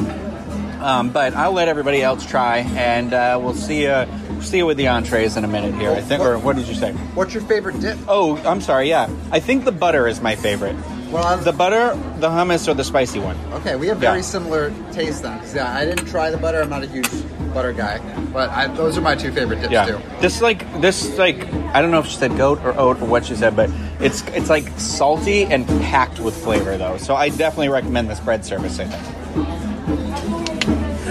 Um, 0.82 1.10
but 1.10 1.34
I'll 1.34 1.52
let 1.52 1.68
everybody 1.68 2.02
else 2.02 2.26
try, 2.26 2.58
and 2.58 3.14
uh, 3.14 3.38
we'll 3.40 3.54
see 3.54 3.84
you 3.84 4.04
see 4.40 4.56
you 4.58 4.66
with 4.66 4.76
the 4.76 4.88
entrees 4.88 5.36
in 5.36 5.44
a 5.44 5.48
minute 5.48 5.74
here. 5.76 5.92
I 5.92 6.00
think. 6.00 6.20
Or 6.20 6.38
what 6.38 6.56
did 6.56 6.66
you 6.66 6.74
say? 6.74 6.92
What's 7.14 7.32
your 7.32 7.44
favorite 7.44 7.78
dip? 7.80 7.96
Oh, 8.08 8.36
I'm 8.38 8.60
sorry. 8.60 8.88
Yeah, 8.88 9.08
I 9.30 9.38
think 9.38 9.64
the 9.64 9.70
butter 9.72 10.08
is 10.08 10.20
my 10.20 10.34
favorite. 10.34 10.74
Well, 11.12 11.24
I- 11.26 11.36
The 11.36 11.52
butter, 11.52 11.96
the 12.20 12.28
hummus, 12.30 12.66
or 12.68 12.74
the 12.74 12.84
spicy 12.84 13.18
one. 13.18 13.36
Okay, 13.56 13.76
we 13.76 13.86
have 13.88 13.98
very 13.98 14.18
Yeah. 14.18 14.22
similar 14.22 14.72
tastes 14.92 15.20
then. 15.20 15.38
'cause, 15.38 15.54
yeah, 15.54 15.70
I 15.76 15.84
didn't 15.84 16.06
try 16.06 16.30
the 16.30 16.38
butter. 16.38 16.62
I'm 16.62 16.70
not 16.70 16.82
a 16.82 16.86
huge 16.86 17.08
butter 17.52 17.72
guy, 17.72 18.00
but 18.32 18.48
I, 18.50 18.66
those 18.68 18.96
are 18.96 19.02
my 19.02 19.14
two 19.14 19.30
favorite 19.30 19.60
dips 19.60 19.72
Yeah. 19.72 19.84
too. 19.84 19.98
This 20.22 20.40
like 20.40 20.64
this 20.80 21.18
like 21.18 21.46
I 21.74 21.82
don't 21.82 21.90
know 21.90 21.98
if 21.98 22.06
she 22.06 22.16
said 22.16 22.34
goat 22.38 22.60
or 22.64 22.74
oat 22.78 23.00
or 23.02 23.04
what 23.04 23.26
she 23.26 23.34
said, 23.36 23.54
but 23.54 23.68
it's 24.00 24.24
it's 24.34 24.48
like 24.48 24.64
salty 24.78 25.44
and 25.44 25.66
packed 25.82 26.18
with 26.18 26.34
flavor 26.34 26.78
though. 26.78 26.96
So 26.96 27.14
I 27.14 27.28
definitely 27.28 27.68
recommend 27.68 28.08
this 28.08 28.20
bread 28.20 28.42
service. 28.46 28.78
I 28.80 28.84
think. 28.84 29.02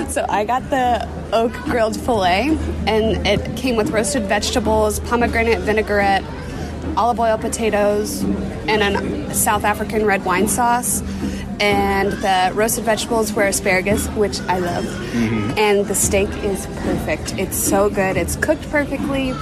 So 0.10 0.26
I 0.28 0.44
got 0.46 0.68
the 0.72 1.08
oak 1.32 1.54
grilled 1.66 1.96
filet, 1.96 2.58
and 2.88 3.26
it 3.28 3.56
came 3.56 3.76
with 3.76 3.92
roasted 3.92 4.24
vegetables, 4.24 5.00
pomegranate 5.02 5.60
vinaigrette, 5.60 6.24
olive 6.98 7.20
oil 7.20 7.38
potatoes, 7.38 8.24
and 8.68 8.82
a 8.82 9.34
South 9.34 9.64
African 9.64 10.06
red 10.06 10.24
wine 10.26 10.48
sauce. 10.48 11.02
And 11.60 12.12
the 12.14 12.52
roasted 12.56 12.86
vegetables 12.86 13.34
were 13.34 13.46
asparagus, 13.46 14.08
which 14.10 14.40
I 14.42 14.58
love. 14.58 14.84
Mm-hmm. 14.84 15.60
And 15.60 15.86
the 15.86 15.94
steak 15.94 16.30
is 16.44 16.66
perfect. 16.66 17.38
It's 17.38 17.56
so 17.56 17.88
good. 17.88 18.18
It's 18.18 18.36
cooked 18.36 18.68
perfectly. 18.72 19.34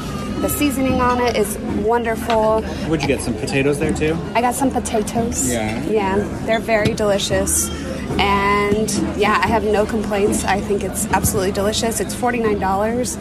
The 0.42 0.50
seasoning 0.50 1.00
on 1.02 1.22
it 1.22 1.38
is 1.38 1.58
wonderful. 1.86 2.64
Would 2.90 3.02
you 3.02 3.08
get 3.08 3.22
some 3.22 3.34
potatoes 3.36 3.80
there 3.80 3.94
too? 3.94 4.18
I 4.36 4.42
got 4.42 4.54
some 4.54 4.70
potatoes. 4.70 5.50
Yeah. 5.50 5.82
Yeah, 5.86 6.18
they're 6.46 6.60
very 6.60 6.94
delicious. 6.94 7.70
And 8.20 8.90
yeah, 9.18 9.40
I 9.42 9.48
have 9.48 9.64
no 9.64 9.86
complaints. 9.86 10.44
I 10.44 10.60
think 10.60 10.84
it's 10.84 11.06
absolutely 11.08 11.52
delicious. 11.52 12.00
It's 12.00 12.16
$49, 12.16 13.18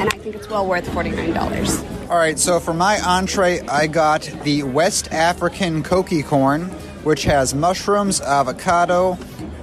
and 0.00 0.02
I 0.02 0.16
think 0.18 0.34
it's 0.34 0.48
well 0.48 0.66
worth 0.66 0.88
$49. 0.88 1.79
All 2.10 2.16
right, 2.16 2.40
so 2.40 2.58
for 2.58 2.74
my 2.74 3.00
entree, 3.00 3.60
I 3.68 3.86
got 3.86 4.22
the 4.42 4.64
West 4.64 5.12
African 5.12 5.84
koki 5.84 6.24
corn, 6.24 6.62
which 7.04 7.22
has 7.22 7.54
mushrooms, 7.54 8.20
avocado, 8.20 9.16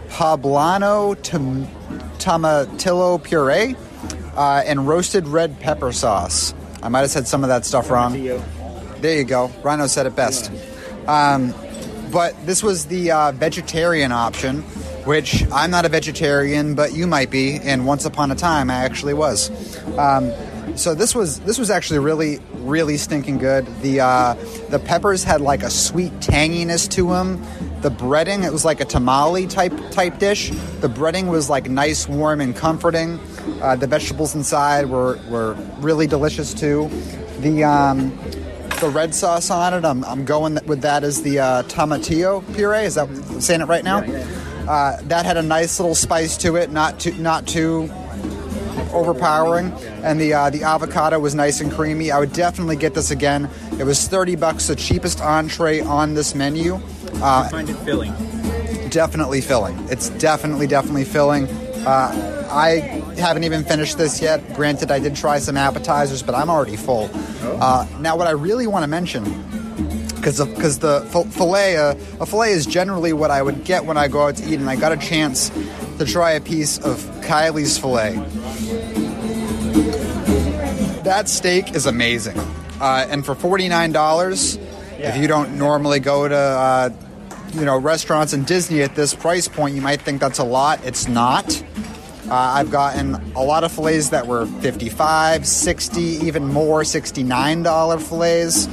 poblano, 0.08 1.22
tom- 1.24 1.68
tomatillo 2.20 3.22
puree, 3.22 3.76
uh, 4.38 4.64
and 4.66 4.88
roasted 4.88 5.28
red 5.28 5.60
pepper 5.60 5.92
sauce. 5.92 6.54
I 6.82 6.88
might 6.88 7.02
have 7.02 7.12
said 7.12 7.28
some 7.28 7.44
of 7.44 7.50
that 7.50 7.66
stuff 7.66 7.90
wrong. 7.90 8.14
There 9.02 9.18
you 9.18 9.26
go. 9.26 9.52
Rhino 9.62 9.88
said 9.88 10.06
it 10.06 10.16
best. 10.16 10.50
Um, 11.06 11.54
but 12.14 12.34
this 12.46 12.64
was 12.64 12.86
the 12.86 13.12
uh, 13.12 13.34
vegetarian 13.34 14.14
option, 14.14 14.62
which 15.04 15.44
I'm 15.52 15.70
not 15.70 15.84
a 15.84 15.90
vegetarian, 15.90 16.76
but 16.76 16.94
you 16.94 17.08
might 17.08 17.30
be. 17.30 17.56
And 17.56 17.86
once 17.86 18.06
upon 18.06 18.32
a 18.32 18.36
time, 18.36 18.72
I 18.72 18.76
actually 18.86 19.16
was. 19.16 19.50
Um, 19.98 20.32
so 20.80 20.94
this 20.94 21.16
was 21.16 21.40
this 21.42 21.58
was 21.58 21.70
actually 21.70 22.00
really 22.00 22.40
really 22.54 22.98
stinking 22.98 23.38
good. 23.38 23.66
The 23.82 24.02
uh, 24.02 24.34
the 24.70 24.80
peppers 24.80 25.24
had 25.24 25.42
like 25.42 25.64
a 25.64 25.70
sweet 25.70 26.14
tanginess 26.20 26.90
to 26.92 27.10
them. 27.10 27.42
The 27.82 27.90
breading 27.90 28.46
it 28.46 28.52
was 28.52 28.66
like 28.66 28.82
a 28.82 28.86
tamale 28.86 29.48
type 29.48 29.74
type 29.92 30.20
dish. 30.20 30.50
The 30.82 30.90
breading 30.90 31.30
was 31.30 31.50
like 31.50 31.70
nice, 31.70 32.08
warm, 32.08 32.42
and 32.42 32.56
comforting. 32.56 33.20
Uh, 33.62 33.76
the 33.76 33.88
vegetables 33.88 34.36
inside 34.36 34.88
were 34.88 35.20
were 35.30 35.54
really 35.80 36.08
delicious 36.08 36.54
too. 36.54 36.90
The 37.40 37.64
um, 37.64 38.18
the 38.80 38.90
red 38.90 39.16
sauce 39.16 39.50
on 39.50 39.74
it. 39.74 39.86
I'm, 39.86 40.04
I'm 40.06 40.26
going 40.26 40.60
with 40.66 40.82
that 40.82 41.04
as 41.04 41.22
the 41.24 41.40
uh, 41.40 41.64
tomatillo 41.64 42.44
puree. 42.56 42.86
Is 42.86 42.96
that 42.96 43.08
I'm 43.08 43.42
saying 43.42 43.62
it 43.62 43.66
right 43.66 43.84
now? 43.84 44.00
Uh, 44.68 45.02
that 45.04 45.26
had 45.26 45.38
a 45.38 45.42
nice 45.42 45.80
little 45.80 45.96
spice 45.96 46.38
to 46.38 46.56
it, 46.58 46.72
not 46.72 47.00
too 47.00 47.14
not 47.14 47.48
too 47.48 47.90
overpowering, 48.94 49.72
and 50.08 50.20
the 50.20 50.34
uh, 50.34 50.50
the 50.50 50.64
avocado 50.64 51.20
was 51.20 51.36
nice 51.36 51.60
and 51.62 51.72
creamy. 51.72 52.12
I 52.12 52.20
would 52.20 52.34
definitely 52.34 52.78
get 52.78 52.94
this 52.94 53.12
again. 53.12 53.50
It 53.80 53.84
was 53.84 54.08
thirty 54.08 54.36
bucks, 54.36 54.68
the 54.68 54.76
cheapest 54.76 55.22
entree 55.22 55.82
on 55.82 56.14
this 56.14 56.34
menu. 56.34 56.80
Uh, 57.22 57.50
find 57.50 57.70
it 57.70 57.76
filling. 57.78 58.14
definitely 58.90 59.42
filling. 59.42 59.78
It's 59.90 60.10
definitely, 60.12 60.68
definitely 60.68 61.04
filling. 61.04 61.48
Uh, 61.86 62.48
I 62.52 63.04
haven't 63.20 63.44
even 63.44 63.64
finished 63.64 63.98
this 63.98 64.22
yet. 64.22 64.54
Granted, 64.54 64.92
I 64.92 65.00
did 65.00 65.16
try 65.16 65.40
some 65.40 65.58
appetizers, 65.58 66.24
but 66.24 66.36
I'm 66.36 66.50
already 66.50 66.76
full. 66.76 67.10
Uh, 67.44 67.86
now, 68.00 68.18
what 68.18 68.28
I 68.28 68.32
really 68.32 68.68
want 68.68 68.84
to 68.84 68.88
mention, 68.88 69.24
because 70.16 70.44
because 70.46 70.80
the 70.80 71.08
f- 71.14 71.34
fillet, 71.34 71.78
uh, 71.78 71.96
a 72.20 72.26
fillet 72.26 72.52
is 72.52 72.66
generally 72.66 73.14
what 73.14 73.32
I 73.32 73.42
would 73.42 73.64
get 73.64 73.86
when 73.86 73.98
I 73.98 74.08
go 74.08 74.28
out 74.28 74.36
to 74.38 74.44
eat, 74.48 74.60
and 74.60 74.70
I 74.70 74.76
got 74.76 74.92
a 74.92 74.98
chance 74.98 75.50
to 75.98 76.06
try 76.06 76.32
a 76.32 76.42
piece 76.42 76.78
of 76.80 77.00
Kylie's 77.22 77.78
fillet. 77.78 78.16
That 81.08 81.30
steak 81.30 81.74
is 81.74 81.86
amazing, 81.86 82.38
uh, 82.82 83.08
and 83.10 83.26
for 83.26 83.34
forty 83.34 83.70
nine 83.70 83.94
dollars, 83.94 84.58
if 84.98 85.16
you 85.16 85.26
don't 85.26 85.58
normally 85.58 86.02
go 86.02 86.28
to 86.28 86.36
uh, 86.36 86.90
you 87.54 87.64
know 87.64 87.78
restaurants 87.78 88.34
in 88.34 88.44
Disney 88.44 88.82
at 88.82 88.94
this 88.94 89.14
price 89.14 89.48
point, 89.48 89.74
you 89.74 89.82
might 89.82 90.02
think 90.02 90.20
that's 90.20 90.40
a 90.40 90.44
lot. 90.44 90.86
It's 90.86 91.08
not. 91.08 91.64
Uh, 92.30 92.34
I've 92.34 92.72
gotten 92.72 93.16
a 93.38 93.42
lot 93.42 93.64
of 93.64 93.72
fillets 93.72 94.10
that 94.10 94.28
were 94.28 94.48
55 94.48 95.48
60 95.48 96.02
even 96.02 96.46
more 96.46 96.82
$69 96.82 98.02
fillets. 98.02 98.68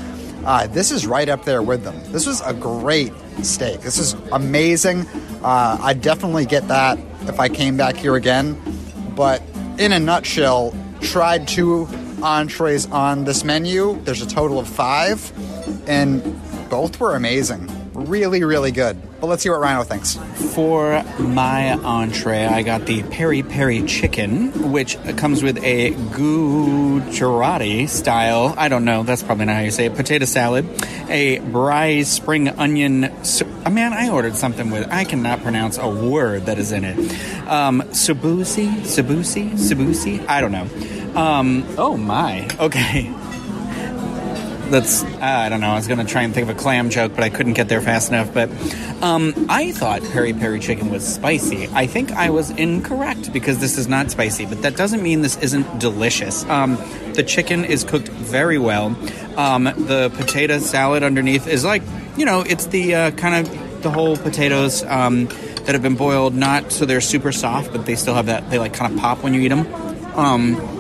Uh, 0.45 0.67
this 0.67 0.91
is 0.91 1.07
right 1.07 1.29
up 1.29 1.45
there 1.45 1.63
with 1.63 1.85
them. 1.85 1.95
This 2.11 2.27
was 2.27 2.41
a 2.41 2.53
great 2.53 3.13
steak. 3.45 3.83
This 3.83 3.97
is 3.97 4.15
amazing. 4.33 5.07
Uh, 5.41 5.79
I'd 5.81 6.03
definitely 6.03 6.47
get 6.47 6.67
that 6.67 6.99
if 7.29 7.39
I 7.39 7.49
came 7.49 7.77
back 7.77 7.95
here 7.95 8.17
again. 8.17 8.61
But 9.15 9.41
in 9.79 9.93
a 9.93 10.01
nutshell, 10.01 10.75
tried 11.01 11.47
two 11.47 11.87
entrees 12.25 12.87
on 12.87 13.25
this 13.25 13.45
menu. 13.45 14.01
There's 14.03 14.23
a 14.23 14.27
total 14.27 14.59
of 14.59 14.67
five, 14.67 15.31
and 15.89 16.23
both 16.71 16.99
were 16.99 17.15
amazing. 17.15 17.71
Really, 17.95 18.43
really 18.43 18.73
good. 18.73 19.01
But 19.21 19.29
let's 19.29 19.43
see 19.45 19.51
what 19.51 19.61
Rhino 19.61 19.85
thinks. 19.85 20.17
For 20.55 21.03
my 21.19 21.75
entree, 21.75 22.45
I 22.45 22.63
got 22.63 22.87
the 22.87 23.03
peri 23.05 23.43
peri 23.45 23.83
chicken, 23.85 24.73
which 24.73 24.99
comes 25.17 25.43
with 25.45 25.63
a 25.63 25.91
Gujarati 26.13 27.87
style. 27.87 28.55
I 28.57 28.69
don't 28.69 28.85
know. 28.85 29.05
That's 29.05 29.23
probably 29.23 29.45
not 29.47 29.55
how 29.57 29.63
you 29.63 29.71
say 29.71 29.87
it. 29.87 29.95
Potato 29.95 30.25
salad, 30.25 30.67
a 31.09 31.39
braised 31.39 32.09
spring 32.11 32.49
onion. 32.49 33.05
uh, 33.05 33.71
Man, 33.71 33.93
I 33.93 34.09
ordered 34.11 34.35
something 34.35 34.71
with. 34.71 34.91
I 34.91 35.05
cannot 35.05 35.43
pronounce 35.43 35.79
a 35.79 35.89
word 35.89 36.47
that 36.47 36.59
is 36.59 36.73
in 36.73 36.85
it. 36.85 36.99
Um, 37.49 37.83
Sabusi, 37.93 38.69
Sabusi, 38.81 39.53
Sabusi. 39.53 40.27
I 40.29 40.41
don't 40.41 40.53
know. 40.53 40.67
Um, 41.17 41.65
oh 41.79 41.97
my. 41.97 42.49
Okay. 42.59 43.13
That's 44.71 45.05
I 45.05 45.49
don't 45.51 45.61
know. 45.61 45.69
I 45.69 45.75
was 45.75 45.87
gonna 45.87 46.05
try 46.05 46.23
and 46.23 46.33
think 46.33 46.49
of 46.49 46.57
a 46.57 46.59
clam 46.59 46.91
joke, 46.91 47.15
but 47.15 47.23
I 47.23 47.29
couldn't 47.29 47.53
get 47.53 47.69
there 47.69 47.81
fast 47.83 48.09
enough. 48.09 48.33
But 48.33 48.51
um, 49.03 49.47
I 49.49 49.73
thought 49.73 50.03
peri 50.03 50.33
peri 50.33 50.59
chicken 50.59 50.91
was 50.91 51.07
spicy. 51.07 51.69
I 51.69 51.87
think 51.87 52.13
I 52.13 52.31
was 52.31 52.51
incorrect 52.51 53.33
because 53.33 53.59
this 53.59 53.77
is 53.77 53.89
not 53.89 54.11
spicy, 54.11 54.47
but 54.47 54.63
that 54.63 54.77
doesn't 54.77 55.03
mean 55.03 55.21
this 55.21 55.37
isn't 55.37 55.79
delicious. 55.79 56.45
Um, 56.47 56.77
the 57.13 57.23
chicken 57.23 57.65
is 57.65 57.85
cooked 57.85 58.09
very 58.09 58.59
well. 58.59 58.97
Um, 59.37 59.65
the 59.65 60.11
potato 60.17 60.59
salad 60.59 61.03
underneath 61.03 61.47
is 61.47 61.65
like 61.65 61.83
you 62.17 62.25
know, 62.25 62.41
it's 62.41 62.67
the 62.67 62.95
uh, 62.95 63.11
kind 63.13 63.47
of 63.47 63.83
the 63.83 63.91
whole 63.91 64.17
potatoes 64.17 64.83
um, 64.85 65.27
that 65.27 65.75
have 65.75 65.83
been 65.83 65.97
boiled, 65.97 66.35
not 66.35 66.73
so 66.73 66.85
they're 66.85 67.01
super 67.01 67.33
soft, 67.33 67.73
but 67.73 67.87
they 67.87 67.97
still 67.97 68.15
have 68.15 68.27
that 68.27 68.51
they 68.51 68.59
like 68.59 68.73
kind 68.73 68.93
of 68.93 68.99
pop 68.99 69.23
when 69.23 69.35
you 69.35 69.41
eat 69.43 69.49
them. 69.49 69.73
Um, 70.15 70.74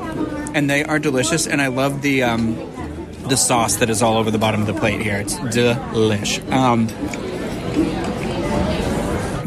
and 0.54 0.70
they 0.70 0.82
are 0.84 0.98
delicious. 0.98 1.46
And 1.46 1.60
I 1.60 1.66
love 1.66 2.00
the 2.00 2.22
um, 2.22 2.56
the 3.28 3.36
sauce 3.36 3.76
that 3.76 3.90
is 3.90 4.02
all 4.02 4.16
over 4.16 4.30
the 4.30 4.38
bottom 4.38 4.60
of 4.62 4.66
the 4.66 4.72
plate 4.72 5.02
here. 5.02 5.18
It's 5.18 5.34
delish. 5.34 6.40
Um, 6.50 6.88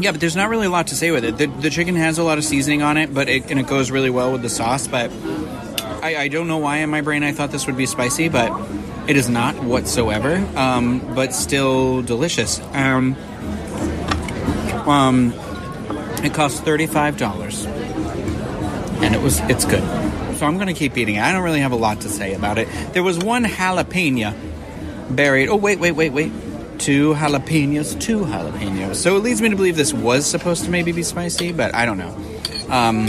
yeah, 0.00 0.12
but 0.12 0.20
there's 0.20 0.36
not 0.36 0.48
really 0.48 0.66
a 0.66 0.70
lot 0.70 0.86
to 0.88 0.94
say 0.94 1.10
with 1.10 1.24
it. 1.24 1.38
The, 1.38 1.46
the 1.46 1.70
chicken 1.70 1.96
has 1.96 2.18
a 2.18 2.22
lot 2.22 2.38
of 2.38 2.44
seasoning 2.44 2.82
on 2.82 2.96
it, 2.96 3.12
but 3.12 3.28
it, 3.28 3.50
and 3.50 3.58
it 3.58 3.66
goes 3.66 3.90
really 3.90 4.10
well 4.10 4.30
with 4.30 4.42
the 4.42 4.48
sauce. 4.48 4.86
But 4.86 5.10
I, 6.04 6.16
I 6.16 6.28
don't 6.28 6.46
know 6.46 6.58
why 6.58 6.76
in 6.78 6.90
my 6.90 7.00
brain 7.00 7.24
I 7.24 7.32
thought 7.32 7.50
this 7.50 7.66
would 7.66 7.76
be 7.76 7.86
spicy, 7.86 8.28
but 8.28 8.52
it 9.08 9.16
is 9.16 9.28
not 9.28 9.56
whatsoever. 9.64 10.36
Um, 10.54 11.00
but 11.14 11.34
still 11.34 12.02
delicious. 12.02 12.60
Um, 12.72 13.16
um, 14.86 15.34
It 16.22 16.34
cost 16.34 16.64
thirty-five 16.64 17.16
dollars, 17.16 17.64
and 17.64 19.14
it 19.14 19.22
was 19.22 19.38
it's 19.48 19.64
good. 19.64 19.84
So 20.38 20.46
I'm 20.46 20.56
gonna 20.56 20.72
keep 20.72 20.96
eating 20.96 21.16
it. 21.16 21.20
I 21.20 21.32
don't 21.32 21.42
really 21.42 21.60
have 21.60 21.72
a 21.72 21.76
lot 21.76 22.02
to 22.02 22.08
say 22.08 22.34
about 22.34 22.58
it. 22.58 22.68
There 22.92 23.02
was 23.02 23.18
one 23.18 23.44
jalapeno 23.44 24.34
buried. 25.10 25.48
Oh 25.48 25.56
wait, 25.56 25.80
wait, 25.80 25.92
wait, 25.92 26.12
wait. 26.12 26.32
Two 26.78 27.14
jalapenos, 27.14 28.00
two 28.00 28.20
jalapenos. 28.20 28.94
So 28.94 29.16
it 29.16 29.24
leads 29.24 29.42
me 29.42 29.48
to 29.48 29.56
believe 29.56 29.76
this 29.76 29.92
was 29.92 30.26
supposed 30.26 30.64
to 30.64 30.70
maybe 30.70 30.92
be 30.92 31.02
spicy, 31.02 31.52
but 31.52 31.74
I 31.74 31.86
don't 31.86 31.98
know. 31.98 32.16
Um, 32.70 33.06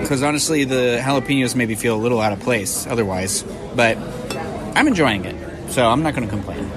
because 0.00 0.24
honestly, 0.24 0.64
the 0.64 1.00
jalapenos 1.00 1.54
maybe 1.54 1.76
feel 1.76 1.94
a 1.94 2.02
little 2.02 2.20
out 2.20 2.32
of 2.32 2.40
place 2.40 2.84
otherwise. 2.86 3.44
But 3.76 3.96
I'm 4.76 4.88
enjoying 4.88 5.24
it, 5.24 5.70
so 5.70 5.88
I'm 5.88 6.02
not 6.02 6.14
going 6.14 6.28
to 6.28 6.34
complain. 6.34 6.68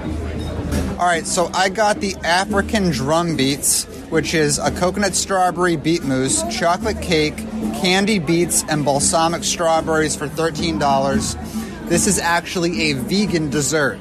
All 0.98 1.06
right, 1.06 1.26
so 1.26 1.50
I 1.52 1.68
got 1.68 2.00
the 2.00 2.14
African 2.24 2.90
drum 2.90 3.36
beats, 3.36 3.86
which 4.10 4.34
is 4.34 4.58
a 4.58 4.70
coconut 4.70 5.14
strawberry 5.14 5.76
beet 5.76 6.02
mousse, 6.02 6.42
chocolate 6.56 7.00
cake, 7.02 7.36
candy 7.80 8.18
beets, 8.18 8.64
and 8.68 8.84
balsamic 8.84 9.44
strawberries 9.44 10.16
for 10.16 10.28
$13. 10.28 11.88
This 11.88 12.06
is 12.06 12.18
actually 12.18 12.90
a 12.90 12.92
vegan 12.94 13.50
dessert. 13.50 13.96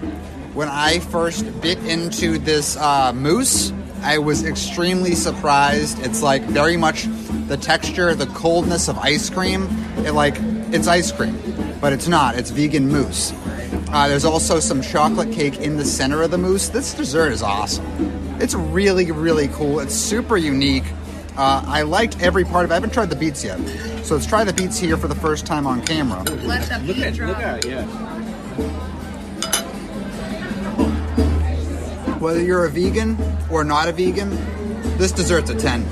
When 0.53 0.69
I 0.69 0.99
first 0.99 1.61
bit 1.61 1.77
into 1.85 2.37
this 2.37 2.77
uh, 2.77 3.13
mousse, 3.13 3.71
I 4.01 4.17
was 4.17 4.43
extremely 4.43 5.15
surprised. 5.15 5.99
It's 5.99 6.21
like 6.21 6.41
very 6.43 6.77
much 6.77 7.05
the 7.47 7.57
texture, 7.57 8.13
the 8.15 8.27
coldness 8.27 8.87
of 8.87 8.97
ice 8.97 9.29
cream. 9.29 9.67
It 9.99 10.11
like 10.13 10.35
it's 10.71 10.87
ice 10.87 11.11
cream, 11.11 11.37
but 11.81 11.93
it's 11.93 12.07
not. 12.07 12.35
It's 12.35 12.49
vegan 12.49 12.91
mousse. 12.91 13.33
Uh, 13.89 14.07
there's 14.07 14.25
also 14.25 14.59
some 14.59 14.81
chocolate 14.81 15.31
cake 15.31 15.59
in 15.59 15.77
the 15.77 15.85
center 15.85 16.21
of 16.21 16.31
the 16.31 16.37
mousse. 16.37 16.69
This 16.69 16.93
dessert 16.93 17.31
is 17.31 17.41
awesome. 17.41 17.85
It's 18.39 18.53
really, 18.53 19.11
really 19.11 19.47
cool. 19.49 19.79
It's 19.79 19.95
super 19.95 20.37
unique. 20.37 20.83
Uh, 21.37 21.63
I 21.67 21.83
liked 21.83 22.21
every 22.21 22.43
part 22.43 22.65
of 22.65 22.71
it. 22.71 22.73
I 22.73 22.75
haven't 22.75 22.93
tried 22.93 23.09
the 23.09 23.15
beets 23.15 23.43
yet. 23.43 23.59
So 24.03 24.15
let's 24.15 24.25
try 24.25 24.43
the 24.43 24.53
beets 24.53 24.79
here 24.79 24.97
for 24.97 25.07
the 25.07 25.15
first 25.15 25.45
time 25.45 25.67
on 25.67 25.83
camera. 25.85 26.23
Let 26.23 26.67
the 26.69 26.93
beat 26.93 27.13
drop. 27.13 27.39
it, 27.39 27.65
yeah. 27.65 27.85
Whether 32.19 32.41
you're 32.41 32.65
a 32.65 32.69
vegan 32.69 33.17
or 33.51 33.63
not 33.63 33.87
a 33.87 33.91
vegan, 33.91 34.29
this 34.97 35.11
dessert's 35.11 35.51
a 35.51 35.55
10. 35.55 35.85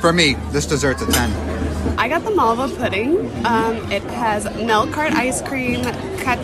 For 0.00 0.12
me, 0.12 0.34
this 0.50 0.66
dessert's 0.66 1.02
a 1.02 1.06
10. 1.06 1.98
I 1.98 2.08
got 2.08 2.24
the 2.24 2.30
malva 2.30 2.74
pudding. 2.74 3.30
Um, 3.44 3.76
it 3.92 4.02
has 4.04 4.44
milk 4.56 4.92
tart 4.92 5.12
ice 5.12 5.42
cream. 5.42 5.82
Cut. 6.18 6.38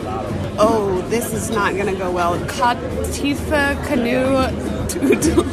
Oh, 0.59 1.03
this 1.09 1.33
is 1.33 1.51
not 1.51 1.77
gonna 1.77 1.95
go 1.97 2.11
well. 2.11 2.39
Katifa 2.47 3.83
canoe. 3.87 4.78
Toodle. 4.89 5.45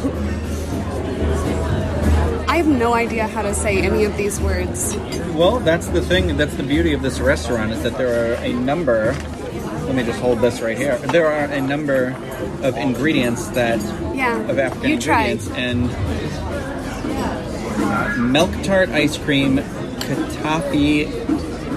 I 2.48 2.56
have 2.58 2.68
no 2.68 2.94
idea 2.94 3.26
how 3.26 3.42
to 3.42 3.52
say 3.54 3.78
any 3.82 4.04
of 4.04 4.16
these 4.16 4.40
words. 4.40 4.96
Well, 5.34 5.58
that's 5.60 5.88
the 5.88 6.00
thing. 6.00 6.36
That's 6.36 6.54
the 6.54 6.62
beauty 6.62 6.94
of 6.94 7.02
this 7.02 7.20
restaurant 7.20 7.72
is 7.72 7.82
that 7.82 7.98
there 7.98 8.32
are 8.32 8.34
a 8.42 8.52
number. 8.52 9.12
Let 9.84 9.94
me 9.94 10.02
just 10.04 10.18
hold 10.20 10.40
this 10.40 10.60
right 10.62 10.76
here. 10.76 10.96
There 10.98 11.26
are 11.26 11.44
a 11.44 11.60
number 11.60 12.16
of 12.62 12.76
ingredients 12.76 13.48
that 13.48 13.80
Yeah. 14.16 14.38
of 14.48 14.58
African 14.58 14.90
you 14.90 14.98
try. 14.98 15.26
ingredients 15.26 15.50
and 15.56 15.90
uh, 17.78 18.14
milk 18.18 18.50
tart 18.62 18.88
ice 18.90 19.18
cream, 19.18 19.58
katafi, 19.58 21.10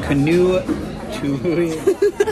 canoe, 0.04 0.60
tui, 1.20 1.72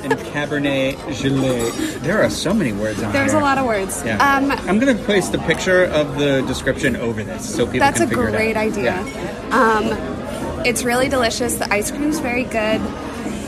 and 0.04 0.14
cabernet 0.32 0.96
gelée. 1.14 1.72
There 2.02 2.22
are 2.24 2.30
so 2.30 2.54
many 2.54 2.74
words 2.74 3.02
on 3.04 3.12
There's 3.14 3.32
here. 3.32 3.40
a 3.42 3.44
lot 3.44 3.58
of 3.58 3.66
words. 3.66 4.04
Yeah. 4.06 4.18
Um, 4.18 4.52
I'm 4.52 4.80
gonna 4.80 4.96
place 4.96 5.30
the 5.30 5.40
picture 5.40 5.86
of 5.86 6.18
the 6.18 6.42
description 6.48 6.96
over 6.96 7.24
this 7.24 7.48
so 7.56 7.66
people 7.66 7.80
That's 7.80 8.00
can 8.00 8.08
a 8.08 8.10
figure 8.10 8.28
it 8.30 8.34
out. 8.34 8.38
great 8.38 8.58
idea. 8.58 9.04
Yeah. 9.06 9.50
Um, 9.52 10.66
it's 10.66 10.84
really 10.84 11.08
delicious. 11.10 11.56
The 11.56 11.72
ice 11.74 11.92
cream's 11.92 12.20
very 12.20 12.44
good. 12.44 12.82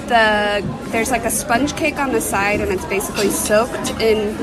The 0.08 0.64
there's 0.92 1.12
like 1.12 1.26
a 1.26 1.32
sponge 1.32 1.76
cake 1.76 1.98
on 2.00 2.12
the 2.12 2.22
side, 2.22 2.62
and 2.62 2.72
it's 2.72 2.86
basically 2.86 3.30
soaked 3.30 3.92
in 4.02 4.36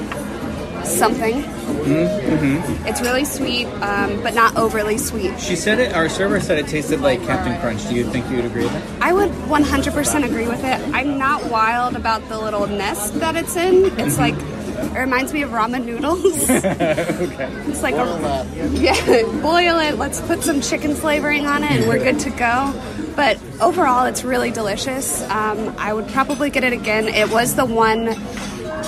something. 0.87 1.43
Mm-hmm. 1.43 2.87
It's 2.87 3.01
really 3.01 3.25
sweet, 3.25 3.67
um, 3.67 4.23
but 4.23 4.35
not 4.35 4.57
overly 4.57 4.99
sweet. 4.99 5.39
She 5.41 5.57
said 5.57 5.79
it. 5.79 5.95
Our 5.95 6.09
server 6.09 6.41
said 6.41 6.59
it 6.59 6.69
tasted 6.69 7.01
like 7.01 7.23
Cap'n 7.23 7.61
Crunch. 7.61 7.89
Do 7.89 7.95
you 7.95 8.05
think 8.05 8.29
you'd 8.31 8.45
agree 8.45 8.65
with 8.65 8.75
it? 8.75 9.03
I 9.03 9.13
would 9.13 9.31
100% 9.31 10.25
agree 10.25 10.49
with 10.49 10.65
it. 10.65 10.81
I'm 10.95 11.19
not 11.19 11.51
wild 11.51 11.97
about 11.97 12.29
the 12.29 12.39
little 12.39 12.67
nest 12.67 13.19
that 13.21 13.37
it's 13.37 13.57
in. 13.57 13.85
Mm-hmm. 13.85 14.01
It's 14.01 14.19
like 14.19 14.35
it 14.79 14.99
reminds 14.99 15.33
me 15.33 15.43
of 15.43 15.51
ramen 15.51 15.85
noodles. 15.85 16.51
okay. 16.51 17.49
It's 17.69 17.83
like 17.83 17.95
a, 17.95 18.47
yeah, 18.73 19.23
boil 19.43 19.79
it. 19.79 19.97
Let's 19.97 20.21
put 20.21 20.43
some 20.43 20.61
chicken 20.61 20.95
flavoring 20.95 21.47
on 21.47 21.65
it, 21.65 21.73
and 21.73 21.89
we're 21.89 21.99
good 21.99 22.19
to 22.21 22.31
go. 22.31 22.73
But 23.15 23.39
overall, 23.61 24.07
it's 24.07 24.25
really 24.25 24.51
delicious. 24.51 25.23
Um, 25.25 25.75
I 25.79 25.93
would 25.93 26.09
probably 26.09 26.51
get 26.51 26.65
it 26.65 26.73
again. 26.73 27.09
It 27.09 27.31
was 27.31 27.57
the 27.57 27.65
one 27.65 28.15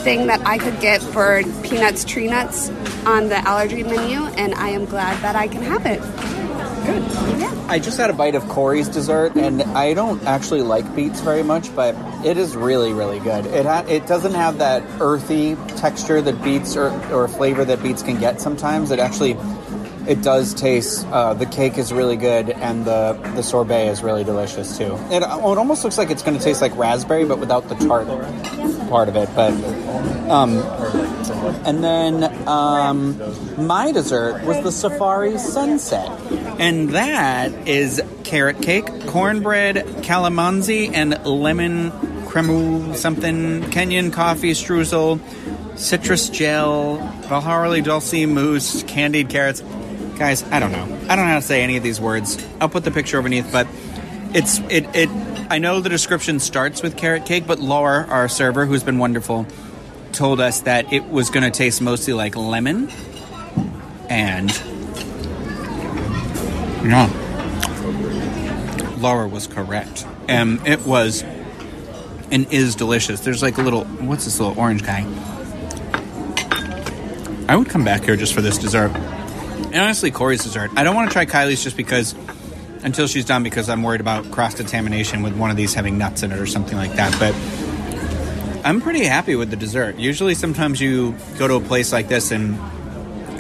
thing 0.09 0.27
that 0.29 0.41
I 0.47 0.57
could 0.57 0.81
get 0.81 1.03
for 1.03 1.43
peanuts, 1.63 2.03
tree 2.03 2.29
nuts 2.29 2.71
on 3.05 3.29
the 3.29 3.37
allergy 3.47 3.83
menu, 3.83 4.21
and 4.39 4.55
I 4.55 4.71
am 4.71 4.87
glad 4.87 5.21
that 5.23 5.37
I 5.37 5.49
can 5.49 5.63
have 5.63 5.85
it. 5.85 6.01
Good. 6.87 7.03
Yeah. 7.39 7.67
I 7.69 7.79
just 7.79 7.99
had 7.99 8.09
a 8.09 8.15
bite 8.15 8.35
of 8.35 8.49
Corey's 8.49 8.89
dessert, 8.89 9.37
and 9.37 9.63
I 9.63 9.93
don't 9.93 10.23
actually 10.25 10.63
like 10.63 10.97
beets 10.97 11.21
very 11.21 11.43
much, 11.43 11.75
but 11.77 11.95
it 12.25 12.39
is 12.39 12.57
really, 12.57 12.95
really 12.95 13.19
good. 13.21 13.45
It 13.45 13.67
ha- 13.67 13.85
it 13.87 14.07
doesn't 14.07 14.33
have 14.33 14.57
that 14.59 14.83
earthy 14.99 15.57
texture 15.77 16.23
that 16.23 16.43
beets 16.43 16.75
or, 16.75 16.89
or 17.13 17.29
flavor 17.29 17.67
that 17.67 17.83
beets 17.83 18.03
can 18.03 18.19
get 18.19 18.41
sometimes. 18.41 18.91
It 18.91 19.01
actually 19.01 19.35
it 20.09 20.23
does 20.23 20.55
taste. 20.55 21.07
Uh, 21.07 21.35
the 21.35 21.47
cake 21.47 21.79
is 21.79 21.93
really 21.93 22.17
good, 22.17 22.51
and 22.51 22.85
the 22.85 23.13
the 23.35 23.43
sorbet 23.43 23.89
is 23.89 24.03
really 24.03 24.25
delicious 24.25 24.77
too. 24.77 24.95
It, 25.11 25.23
it 25.23 25.23
almost 25.23 25.85
looks 25.85 25.99
like 25.99 26.11
it's 26.11 26.23
going 26.23 26.37
to 26.37 26.43
taste 26.43 26.63
like 26.63 26.77
raspberry, 26.77 27.25
but 27.25 27.39
without 27.39 27.69
the 27.69 27.75
tart 27.75 28.09
part 28.89 29.09
of 29.09 29.17
it. 29.17 29.29
But 29.35 29.53
um, 30.31 30.59
and 31.65 31.85
then 31.85 32.49
um, 32.49 33.19
my 33.59 33.93
dessert 33.93 34.45
was 34.45 34.63
the 34.63 34.73
Safari 34.73 35.39
Sunset. 35.39 36.09
And 36.59 36.91
that 36.91 37.69
is 37.69 38.03
carrot 38.25 38.61
cake, 38.63 38.87
cornbread, 39.07 39.77
calamansi, 40.03 40.93
and 40.93 41.25
lemon 41.25 41.93
creme 42.27 42.95
something, 42.95 43.63
Kenyan 43.63 44.13
coffee 44.13 44.53
streusel, 44.53 45.21
citrus 45.79 46.29
gel, 46.29 46.99
Valharley 47.23 47.83
Dulce 47.83 48.27
mousse, 48.27 48.83
candied 48.85 49.29
carrots. 49.29 49.63
Guys, 50.19 50.43
I 50.51 50.59
don't 50.59 50.73
know. 50.73 50.83
I 51.09 51.15
don't 51.15 51.25
know 51.27 51.33
how 51.33 51.37
to 51.37 51.43
say 51.43 51.63
any 51.63 51.77
of 51.77 51.83
these 51.85 52.01
words. 52.01 52.45
I'll 52.61 52.69
put 52.69 52.83
the 52.85 52.91
picture 52.91 53.19
underneath, 53.19 53.53
but 53.53 53.69
it's 54.35 54.59
it 54.69 54.85
it. 54.95 55.09
I 55.49 55.59
know 55.59 55.81
the 55.81 55.89
description 55.89 56.41
starts 56.41 56.83
with 56.83 56.97
carrot 56.97 57.25
cake, 57.25 57.47
but 57.47 57.61
Laura, 57.61 58.05
our 58.09 58.29
server, 58.29 58.67
who's 58.67 58.83
been 58.83 58.99
wonderful, 58.99 59.47
told 60.13 60.41
us 60.41 60.63
that 60.63 60.93
it 60.93 61.09
was 61.09 61.31
going 61.31 61.45
to 61.45 61.51
taste 61.57 61.81
mostly 61.81 62.15
like 62.15 62.35
lemon, 62.35 62.91
and 64.09 64.49
no, 66.85 67.09
Laura 68.99 69.29
was 69.29 69.47
correct. 69.47 70.05
and 70.29 70.67
it 70.67 70.85
was 70.85 71.23
and 72.33 72.53
is 72.53 72.75
delicious. 72.75 73.21
There's 73.21 73.41
like 73.43 73.57
a 73.59 73.63
little 73.63 73.85
what's 73.85 74.25
this 74.25 74.41
little 74.41 74.59
orange 74.59 74.83
guy? 74.83 75.07
I 77.49 77.57
would 77.57 77.69
come 77.69 77.85
back 77.85 78.03
here 78.03 78.17
just 78.17 78.35
for 78.35 78.43
this 78.43 78.59
dessert. 78.59 78.91
And 79.69 79.77
honestly, 79.77 80.11
Corey's 80.11 80.43
dessert. 80.43 80.71
I 80.77 80.83
don't 80.83 80.95
want 80.95 81.11
to 81.11 81.13
try 81.13 81.27
Kylie's 81.27 81.63
just 81.63 81.77
because 81.77 82.15
until 82.83 83.07
she's 83.07 83.25
done 83.25 83.43
because 83.43 83.69
I'm 83.69 83.83
worried 83.83 84.01
about 84.01 84.31
cross 84.31 84.55
contamination 84.55 85.23
with 85.23 85.37
one 85.37 85.51
of 85.51 85.57
these 85.57 85.75
having 85.75 85.99
nuts 85.99 86.23
in 86.23 86.33
it 86.33 86.39
or 86.39 86.47
something 86.47 86.77
like 86.77 86.93
that. 86.95 87.15
But 87.19 87.35
I'm 88.65 88.81
pretty 88.81 89.05
happy 89.05 89.37
with 89.37 89.51
the 89.51 89.57
dessert. 89.57 89.97
Usually, 89.97 90.35
sometimes 90.35 90.81
you 90.81 91.15
go 91.39 91.49
to 91.49 91.55
a 91.55 91.61
place 91.61 91.93
like 91.93 92.09
this 92.09 92.31
and 92.31 92.59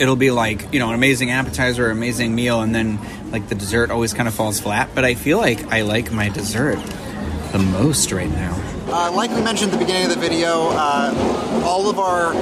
it'll 0.01 0.17
be 0.17 0.31
like 0.31 0.73
you 0.73 0.79
know 0.79 0.89
an 0.89 0.95
amazing 0.95 1.31
appetizer, 1.31 1.91
amazing 1.91 2.35
meal, 2.35 2.61
and 2.61 2.75
then 2.75 2.99
like 3.31 3.49
the 3.49 3.55
dessert 3.55 3.91
always 3.91 4.13
kind 4.15 4.29
of 4.29 4.35
falls 4.35 4.61
flat. 4.61 4.91
But 4.95 5.05
I 5.05 5.15
feel 5.15 5.39
like 5.39 5.73
I 5.73 5.83
like 5.83 6.13
my 6.13 6.29
dessert 6.29 6.79
the 7.53 7.59
most 7.59 8.13
right 8.13 8.31
now. 8.31 8.78
Uh, 8.91 9.13
like 9.13 9.31
we 9.31 9.43
mentioned 9.43 9.71
at 9.71 9.79
the 9.79 9.85
beginning 9.85 10.05
of 10.05 10.15
the 10.15 10.21
video, 10.21 10.69
uh, 10.73 11.63
all 11.63 11.91
of 11.91 11.99
our 11.99 12.33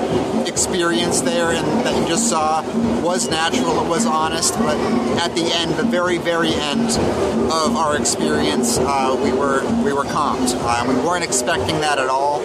experience 0.47 1.21
there 1.21 1.51
and 1.51 1.67
that 1.85 2.01
you 2.01 2.07
just 2.07 2.31
saw 2.31 2.63
was 3.03 3.29
natural, 3.29 3.85
it 3.85 3.89
was 3.89 4.07
honest, 4.07 4.55
but 4.55 4.77
at 5.19 5.35
the 5.35 5.43
end, 5.55 5.73
the 5.75 5.83
very, 5.83 6.19
very 6.19 6.55
end 6.55 6.91
of 7.51 7.75
our 7.75 7.99
experience, 7.99 8.79
uh, 8.79 9.19
we 9.23 9.33
were 9.33 9.65
we 9.83 9.93
were 9.93 10.05
comped. 10.05 10.55
Uh, 10.55 10.85
we 10.89 10.95
weren't 11.05 11.25
expecting 11.25 11.81
that 11.81 11.99
at 11.99 12.09
all. 12.09 12.41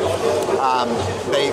Um, 0.59 0.89
they 1.31 1.51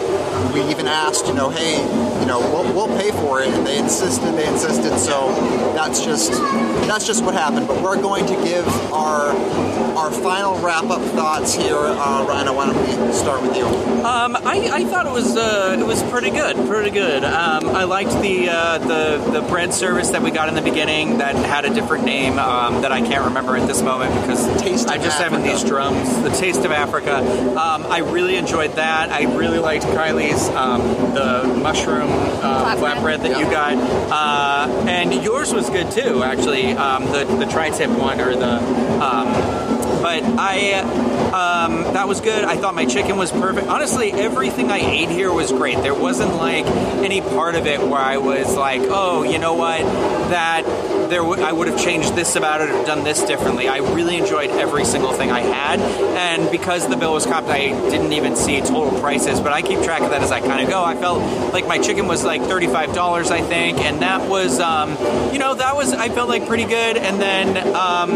we 0.55 0.69
even 0.71 0.89
asked, 0.89 1.27
you 1.27 1.35
know, 1.35 1.51
hey, 1.51 1.77
you 2.21 2.27
know, 2.27 2.41
we'll, 2.41 2.73
we'll 2.75 2.99
pay 2.99 3.11
for 3.11 3.43
it, 3.43 3.49
and 3.49 3.67
they 3.67 3.79
insisted, 3.79 4.33
they 4.33 4.47
insisted. 4.49 4.99
So 4.99 5.33
that's 5.75 6.03
just 6.03 6.33
that's 6.89 7.07
just 7.07 7.25
what 7.25 7.35
happened. 7.35 7.69
But 7.69 7.83
we're 7.83 8.01
going 8.01 8.27
to 8.27 8.35
give 8.43 8.67
our 8.93 9.29
our 9.97 10.11
final 10.11 10.59
wrap 10.61 10.85
up 10.85 11.03
thoughts 11.13 11.55
here 11.55 11.77
uh, 11.77 12.25
Rhino. 12.39 12.55
Why 12.55 12.67
don't 12.67 13.07
we 13.07 13.13
start 13.13 13.43
with 13.43 13.57
you? 13.57 13.65
Um, 13.67 14.37
I, 14.37 14.71
I 14.73 14.85
thought 14.85 15.07
it 15.07 15.13
was 15.13 15.37
uh, 15.37 15.77
it 15.79 15.85
was 15.85 16.03
pretty 16.05 16.31
good, 16.31 16.57
pretty 16.69 16.91
good. 16.91 17.25
Um, 17.25 17.67
I 17.69 17.83
liked 17.85 18.13
the 18.23 18.49
uh, 18.49 18.79
the 18.79 19.41
the 19.41 19.41
bread 19.43 19.75
service 19.75 20.11
that 20.11 20.23
we 20.23 20.31
got 20.31 20.49
in 20.49 20.55
the 20.55 20.63
beginning 20.63 21.19
that 21.19 21.35
had 21.35 21.65
a 21.65 21.75
different 21.75 22.05
name 22.05 22.39
um, 22.39 22.83
that 22.83 22.93
I 22.93 23.01
can't 23.01 23.25
remember 23.25 23.57
at 23.57 23.67
this 23.67 23.83
moment 23.83 24.15
because 24.21 24.47
Taste 24.63 24.89
I'm 24.89 25.03
just 25.03 25.19
having 25.19 25.43
these 25.43 25.65
drums. 25.65 26.23
The 26.23 26.31
taste 26.31 26.65
of 26.65 26.71
Africa. 26.71 27.17
Um, 27.17 27.87
I 27.87 27.99
really 27.99 28.37
enjoyed 28.37 28.73
that. 28.77 29.11
I 29.11 29.23
really 29.37 29.59
liked 29.59 29.85
Kylie's 29.87 30.49
um, 30.51 30.81
the 31.15 31.43
mushroom 31.61 32.09
uh, 32.09 32.77
Flatbread. 32.77 32.99
flatbread 32.99 33.23
that 33.23 33.39
you 33.41 33.51
got, 33.51 33.75
uh, 34.13 34.87
and 34.89 35.13
yours 35.25 35.53
was 35.53 35.69
good 35.71 35.91
too. 35.91 36.23
Actually, 36.23 36.73
um, 36.73 37.05
the 37.07 37.25
the 37.25 37.47
tri-tip 37.47 37.91
one 37.91 38.21
or 38.21 38.37
the. 38.37 38.59
Um, 39.03 39.79
but 40.03 40.23
I, 40.23 40.81
um, 41.39 41.95
that 41.95 42.09
was 42.09 42.21
good. 42.21 42.45
I 42.45 42.57
thought 42.57 42.75
my 42.75 42.85
chicken 42.85 43.17
was 43.17 43.31
perfect. 43.31 43.69
Honestly, 43.69 44.13
everything 44.13 44.71
I 44.71 44.79
ate 44.79 45.09
here 45.09 45.33
was 45.33 45.53
great. 45.53 45.79
There 45.79 45.95
wasn't 45.95 46.35
like 46.35 46.67
any 46.67 47.21
part 47.21 47.55
of 47.55 47.67
it 47.67 47.81
where 47.81 48.01
I 48.01 48.17
was 48.19 48.55
like, 48.57 48.83
oh, 48.85 49.23
you 49.23 49.39
know 49.39 49.55
what, 49.55 49.81
that 50.31 50.65
there 51.09 51.23
w- 51.23 51.43
I 51.43 51.53
would 51.53 51.69
have 51.69 51.81
changed 51.81 52.15
this 52.15 52.37
about 52.37 52.61
it 52.61 52.71
or 52.71 52.85
done 52.85 53.05
this 53.05 53.23
differently. 53.23 53.69
I 53.69 53.79
really 53.79 54.17
enjoyed 54.17 54.51
every 54.51 54.85
single 54.85 55.13
thing 55.13 55.31
I 55.31 55.41
had, 55.41 55.81
and 55.81 56.51
because 56.51 56.89
the 56.89 56.97
bill 56.97 57.15
was 57.15 57.25
copped, 57.25 57.49
I 57.49 57.69
didn't 57.91 58.13
even 58.13 58.37
see 58.37 58.61
total 58.61 58.99
prices. 59.01 59.41
But 59.41 59.53
I 59.53 59.63
keep 59.63 59.81
track 59.83 60.03
of 60.03 60.11
that 60.11 60.23
as 60.23 60.33
I 60.33 60.41
kind 60.41 60.63
of 60.63 60.69
go. 60.69 60.83
I 60.85 60.97
felt 60.97 61.53
like 61.53 61.67
my 61.67 61.79
chicken 61.79 62.09
was 62.09 62.25
like 62.25 62.43
thirty-five 62.43 62.95
dollars, 62.95 63.31
I 63.31 63.41
think, 63.41 63.79
and 63.79 64.03
that 64.03 64.29
was, 64.29 64.61
um, 64.61 64.91
you 65.33 65.39
know, 65.39 65.55
that 65.55 65.77
was 65.77 65.93
I 65.93 66.09
felt 66.09 66.29
like 66.29 66.47
pretty 66.47 66.65
good. 66.65 66.97
And 66.99 67.21
then 67.21 67.57
um, 67.75 68.11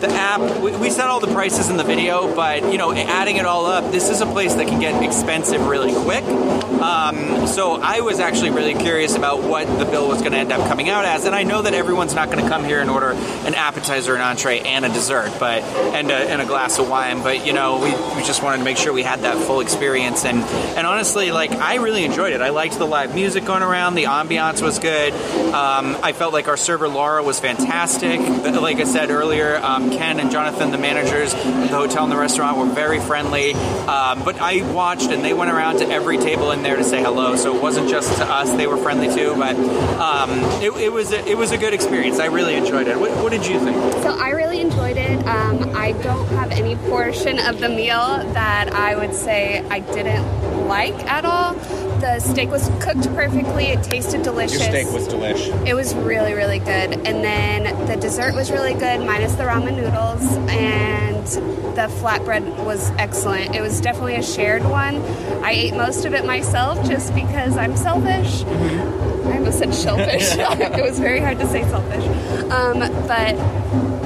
the 0.00 0.08
app, 0.10 0.60
we, 0.60 0.76
we 0.76 0.90
said 0.90 1.06
all 1.06 1.20
the 1.20 1.32
prices 1.32 1.70
in 1.70 1.76
the 1.76 1.84
video, 1.84 2.34
but 2.34 2.65
you 2.70 2.78
know, 2.78 2.92
adding 2.92 3.36
it 3.36 3.46
all 3.46 3.66
up, 3.66 3.92
this 3.92 4.10
is 4.10 4.20
a 4.20 4.26
place 4.26 4.54
that 4.54 4.68
can 4.68 4.80
get 4.80 5.02
expensive 5.02 5.66
really 5.66 5.92
quick. 5.92 6.24
Um, 6.24 7.46
so 7.46 7.80
I 7.80 8.00
was 8.00 8.20
actually 8.20 8.50
really 8.50 8.74
curious 8.74 9.16
about 9.16 9.42
what 9.42 9.66
the 9.78 9.84
bill 9.84 10.08
was 10.08 10.20
going 10.20 10.32
to 10.32 10.38
end 10.38 10.52
up 10.52 10.68
coming 10.68 10.88
out 10.88 11.04
as, 11.04 11.24
and 11.24 11.34
I 11.34 11.42
know 11.42 11.62
that 11.62 11.74
everyone's 11.74 12.14
not 12.14 12.30
going 12.30 12.42
to 12.42 12.48
come 12.48 12.64
here 12.64 12.80
and 12.80 12.90
order 12.90 13.10
an 13.10 13.54
appetizer, 13.54 14.14
an 14.14 14.20
entree, 14.20 14.60
and 14.60 14.84
a 14.84 14.88
dessert, 14.88 15.32
but 15.38 15.62
and 15.62 16.10
a, 16.10 16.14
and 16.14 16.42
a 16.42 16.46
glass 16.46 16.78
of 16.78 16.88
wine. 16.88 17.22
But 17.22 17.46
you 17.46 17.52
know, 17.52 17.78
we, 17.78 17.90
we 18.16 18.26
just 18.26 18.42
wanted 18.42 18.58
to 18.58 18.64
make 18.64 18.76
sure 18.76 18.92
we 18.92 19.02
had 19.02 19.20
that 19.20 19.36
full 19.46 19.60
experience, 19.60 20.24
and 20.24 20.38
and 20.76 20.86
honestly, 20.86 21.30
like 21.30 21.52
I 21.52 21.76
really 21.76 22.04
enjoyed 22.04 22.32
it. 22.32 22.40
I 22.40 22.50
liked 22.50 22.78
the 22.78 22.86
live 22.86 23.14
music 23.14 23.44
going 23.44 23.62
around, 23.62 23.94
the 23.94 24.04
ambiance 24.04 24.60
was 24.60 24.78
good. 24.78 25.12
Um, 25.12 25.96
I 26.02 26.12
felt 26.12 26.32
like 26.32 26.48
our 26.48 26.56
server 26.56 26.88
Laura 26.88 27.22
was 27.22 27.40
fantastic. 27.40 28.20
Like 28.20 28.78
I 28.78 28.84
said 28.84 29.10
earlier, 29.10 29.56
um, 29.56 29.90
Ken 29.90 30.20
and 30.20 30.30
Jonathan, 30.30 30.70
the 30.70 30.78
managers 30.78 31.32
the 31.32 31.68
hotel 31.68 32.04
and 32.04 32.12
the 32.12 32.16
restaurant, 32.16 32.55
were 32.56 32.66
very 32.66 33.00
friendly. 33.00 33.54
Um, 33.54 34.22
but 34.24 34.40
I 34.40 34.62
watched, 34.72 35.10
and 35.10 35.24
they 35.24 35.34
went 35.34 35.50
around 35.50 35.78
to 35.78 35.88
every 35.88 36.18
table 36.18 36.50
in 36.50 36.62
there 36.62 36.76
to 36.76 36.84
say 36.84 37.02
hello. 37.02 37.36
So 37.36 37.56
it 37.56 37.62
wasn't 37.62 37.88
just 37.88 38.16
to 38.18 38.24
us; 38.24 38.50
they 38.52 38.66
were 38.66 38.76
friendly 38.76 39.14
too. 39.14 39.34
But 39.36 39.56
um, 40.00 40.30
it, 40.62 40.72
it 40.76 40.92
was 40.92 41.12
a, 41.12 41.26
it 41.28 41.36
was 41.36 41.52
a 41.52 41.58
good 41.58 41.74
experience. 41.74 42.18
I 42.18 42.26
really 42.26 42.54
enjoyed 42.54 42.88
it. 42.88 42.98
What, 42.98 43.10
what 43.22 43.32
did 43.32 43.46
you 43.46 43.58
think? 43.60 43.76
So 44.02 44.16
I 44.18 44.30
really 44.30 44.60
enjoyed 44.60 44.96
it. 44.96 45.18
Um, 45.26 45.74
I 45.76 45.92
don't 46.02 46.26
have 46.28 46.50
any 46.52 46.76
portion 46.88 47.38
of 47.38 47.60
the 47.60 47.68
meal 47.68 48.18
that 48.32 48.72
I 48.72 48.96
would 48.96 49.14
say 49.14 49.64
I 49.70 49.80
didn't 49.80 50.66
like 50.66 50.94
at 51.04 51.24
all. 51.24 51.54
The 52.00 52.20
steak 52.20 52.50
was 52.50 52.68
cooked 52.80 53.06
perfectly. 53.14 53.66
It 53.68 53.82
tasted 53.82 54.22
delicious. 54.22 54.60
Your 54.60 54.68
steak 54.68 54.92
was 54.92 55.08
delish. 55.08 55.66
It 55.66 55.74
was 55.74 55.94
really, 55.94 56.34
really 56.34 56.58
good. 56.58 56.92
And 57.06 57.24
then 57.24 57.86
the 57.86 57.96
dessert 57.96 58.34
was 58.34 58.50
really 58.50 58.74
good, 58.74 59.00
minus 59.00 59.34
the 59.34 59.44
ramen 59.44 59.76
noodles. 59.76 60.22
And 60.50 61.26
the 61.26 61.88
flatbread 62.00 62.64
was 62.64 62.90
excellent. 62.92 63.54
It 63.54 63.60
was 63.60 63.80
definitely 63.80 64.16
a 64.16 64.22
shared 64.22 64.64
one. 64.64 64.96
I 65.42 65.52
ate 65.52 65.74
most 65.74 66.04
of 66.04 66.14
it 66.14 66.24
myself 66.24 66.86
just 66.86 67.14
because 67.14 67.56
I'm 67.56 67.76
selfish. 67.76 68.44
I 68.44 69.38
almost 69.38 69.58
said 69.58 69.74
shellfish. 69.74 70.22
it 70.36 70.82
was 70.82 70.98
very 70.98 71.20
hard 71.20 71.38
to 71.38 71.46
say 71.46 71.62
selfish. 71.62 72.04
Um, 72.50 72.78
but 73.06 73.34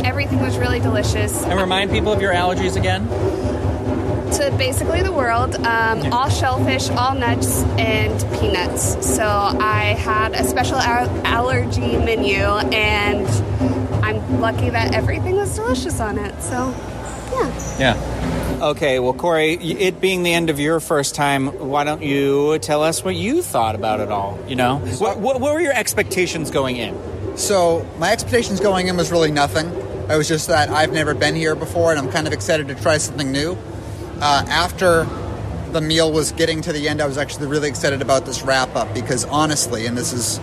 everything 0.05 0.41
was 0.41 0.59
really 0.59 0.81
delicious. 0.81 1.43
And 1.45 1.61
remind 1.61 1.91
people 1.91 2.13
of 2.13 2.21
your 2.21 2.33
allergies 2.33 2.77
again. 2.77 3.07
To 4.31 4.51
basically 4.57 5.03
the 5.03 5.13
world, 5.13 5.57
um, 5.57 6.13
all 6.13 6.31
shellfish, 6.31 6.89
all 6.91 7.15
nuts, 7.15 7.63
and 7.79 8.19
peanuts. 8.41 9.15
So 9.17 9.25
I 9.25 9.97
had 9.99 10.33
a 10.35 10.45
special 10.45 10.77
al- 10.77 11.27
allergy 11.27 11.97
menu, 11.99 12.37
and 12.37 13.27
I'm 14.05 14.41
lucky 14.41 14.71
that 14.71 14.95
everything 14.95 15.35
was 15.35 15.55
delicious 15.57 16.01
on 16.01 16.17
it. 16.17 16.41
So, 16.43 16.73
yeah. 17.33 17.79
Yeah. 17.79 18.59
Okay, 18.63 18.99
well, 19.01 19.15
Corey, 19.15 19.55
it 19.55 20.01
being 20.01 20.23
the 20.23 20.33
end 20.33 20.49
of 20.49 20.61
your 20.61 20.81
first 20.81 21.15
time, 21.15 21.49
why 21.69 21.85
don't 21.85 22.03
you 22.03 22.59
tell 22.61 22.83
us 22.83 23.03
what 23.05 23.17
you 23.17 23.43
thought 23.43 23.75
about 23.75 24.01
it 24.01 24.11
all? 24.11 24.39
You 24.47 24.57
know, 24.57 24.79
what, 24.99 25.19
what, 25.19 25.41
what 25.41 25.55
were 25.55 25.61
your 25.61 25.75
expectations 25.75 26.51
going 26.51 26.77
in? 26.77 27.37
So 27.37 27.87
my 27.99 28.13
expectations 28.13 28.61
going 28.61 28.87
in 28.89 28.97
was 28.97 29.11
really 29.11 29.33
nothing. 29.33 29.67
It 29.67 30.17
was 30.17 30.29
just 30.29 30.49
that 30.49 30.71
I've 30.71 30.93
never 30.93 31.15
been 31.15 31.35
here 31.35 31.57
before, 31.57 31.91
and 31.91 31.99
I'm 31.99 32.11
kind 32.11 32.27
of 32.27 32.33
excited 32.33 32.69
to 32.69 32.75
try 32.75 32.99
something 32.99 33.33
new. 33.33 33.59
Uh, 34.21 34.45
after 34.49 35.07
the 35.73 35.81
meal 35.81 36.13
was 36.13 36.33
getting 36.33 36.61
to 36.61 36.73
the 36.73 36.89
end, 36.89 37.01
I 37.01 37.07
was 37.07 37.17
actually 37.17 37.47
really 37.47 37.69
excited 37.69 38.03
about 38.03 38.27
this 38.27 38.43
wrap 38.43 38.77
up 38.77 38.93
because 38.93 39.25
honestly, 39.25 39.87
and 39.87 39.97
this 39.97 40.13
is 40.13 40.39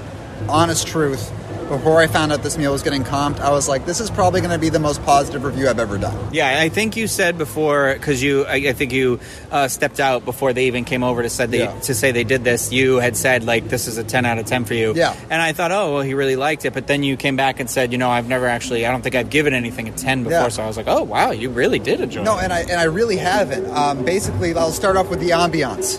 honest 0.50 0.88
truth, 0.88 1.32
before 1.68 2.00
I 2.00 2.08
found 2.08 2.32
out 2.32 2.44
this 2.44 2.58
meal 2.58 2.72
was 2.72 2.84
getting 2.84 3.04
comped, 3.04 3.40
I 3.40 3.52
was 3.52 3.68
like, 3.68 3.86
this 3.86 4.00
is 4.00 4.10
probably 4.10 4.42
going 4.42 4.54
to 4.54 4.60
be 4.60 4.70
the 4.70 4.80
most 4.80 5.04
positive 5.04 5.44
review 5.44 5.68
I've 5.68 5.80
ever 5.80 5.98
done. 5.98 6.34
Yeah, 6.34 6.60
I 6.60 6.70
think 6.70 6.96
you 6.96 7.08
said 7.08 7.38
before 7.38 7.94
because 7.94 8.24
you, 8.24 8.46
I, 8.46 8.56
I 8.56 8.74
think 8.74 8.92
you 8.94 9.20
uh, 9.52 9.68
stepped 9.68 10.00
out 10.00 10.26
before 10.26 10.54
they 10.54 10.68
even 10.68 10.86
came 10.86 11.04
over 11.04 11.22
to 11.24 11.30
said 11.30 11.52
they 11.52 11.60
Yeah. 11.60 11.80
to 11.82 11.94
say 11.94 12.12
they 12.12 12.24
did 12.24 12.44
this. 12.44 12.72
You 12.72 12.98
had 12.98 13.18
said 13.18 13.44
like 13.44 13.68
this 13.68 13.88
is 13.88 13.98
a 13.98 14.04
ten 14.04 14.26
out 14.26 14.38
of 14.38 14.46
ten 14.46 14.66
for 14.66 14.74
you. 14.74 14.94
Yeah. 14.96 15.16
and 15.30 15.42
I 15.42 15.54
thought, 15.54 15.72
oh 15.72 15.94
well, 15.96 16.02
he 16.02 16.14
really 16.14 16.36
liked 16.36 16.66
it. 16.66 16.74
But 16.74 16.88
then 16.88 17.04
you 17.04 17.18
came 17.18 17.36
back 17.36 17.60
and 17.60 17.70
said, 17.70 17.92
you 17.92 17.98
know, 17.98 18.10
I've 18.10 18.28
never 18.28 18.48
actually, 18.48 18.86
I 18.86 18.92
don't 18.92 19.02
think 19.02 19.16
I've 19.16 19.30
given 19.30 19.54
anything 19.54 19.88
a 19.90 19.92
ten 19.92 20.24
before. 20.24 20.40
Yeah. 20.40 20.48
So 20.50 20.64
I 20.64 20.68
was 20.68 20.78
like, 20.78 20.88
oh 20.88 21.04
wow, 21.04 21.32
you 21.32 21.50
really 21.50 21.80
did 21.80 22.00
enjoy. 22.02 22.24
No, 22.24 22.38
it. 22.38 22.44
and 22.46 22.54
I 22.54 22.60
and 22.62 22.80
I 22.80 22.84
really 22.86 23.18
haven't. 23.18 23.66
Um, 23.68 24.06
basically, 24.06 24.54
I'll 24.56 24.72
start 24.72 24.96
off 24.98 25.10
with 25.10 25.20
the 25.20 25.30
ambiance. 25.32 25.98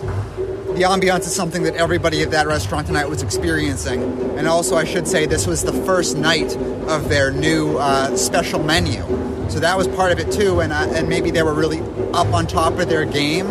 The 0.79 0.85
ambiance 0.85 1.27
is 1.27 1.35
something 1.35 1.63
that 1.63 1.75
everybody 1.75 2.21
at 2.21 2.31
that 2.31 2.47
restaurant 2.47 2.87
tonight 2.87 3.09
was 3.09 3.21
experiencing, 3.21 4.01
and 4.37 4.47
also 4.47 4.77
I 4.77 4.85
should 4.85 5.09
say 5.09 5.25
this 5.25 5.45
was 5.45 5.61
the 5.61 5.73
first 5.73 6.15
night 6.15 6.55
of 6.87 7.09
their 7.09 7.31
new 7.33 7.77
uh, 7.77 8.15
special 8.15 8.63
menu, 8.63 9.01
so 9.49 9.59
that 9.59 9.77
was 9.77 9.89
part 9.89 10.13
of 10.13 10.19
it 10.19 10.31
too. 10.31 10.61
And 10.61 10.71
uh, 10.71 10.87
and 10.91 11.09
maybe 11.09 11.31
they 11.31 11.43
were 11.43 11.53
really 11.53 11.81
up 12.13 12.27
on 12.27 12.47
top 12.47 12.79
of 12.79 12.87
their 12.87 13.03
game 13.03 13.45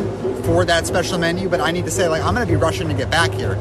for 0.44 0.64
that 0.64 0.86
special 0.86 1.18
menu. 1.18 1.50
But 1.50 1.60
I 1.60 1.70
need 1.70 1.84
to 1.84 1.90
say, 1.90 2.08
like, 2.08 2.22
I'm 2.22 2.34
going 2.34 2.46
to 2.46 2.50
be 2.50 2.56
rushing 2.56 2.88
to 2.88 2.94
get 2.94 3.10
back 3.10 3.30
here 3.32 3.56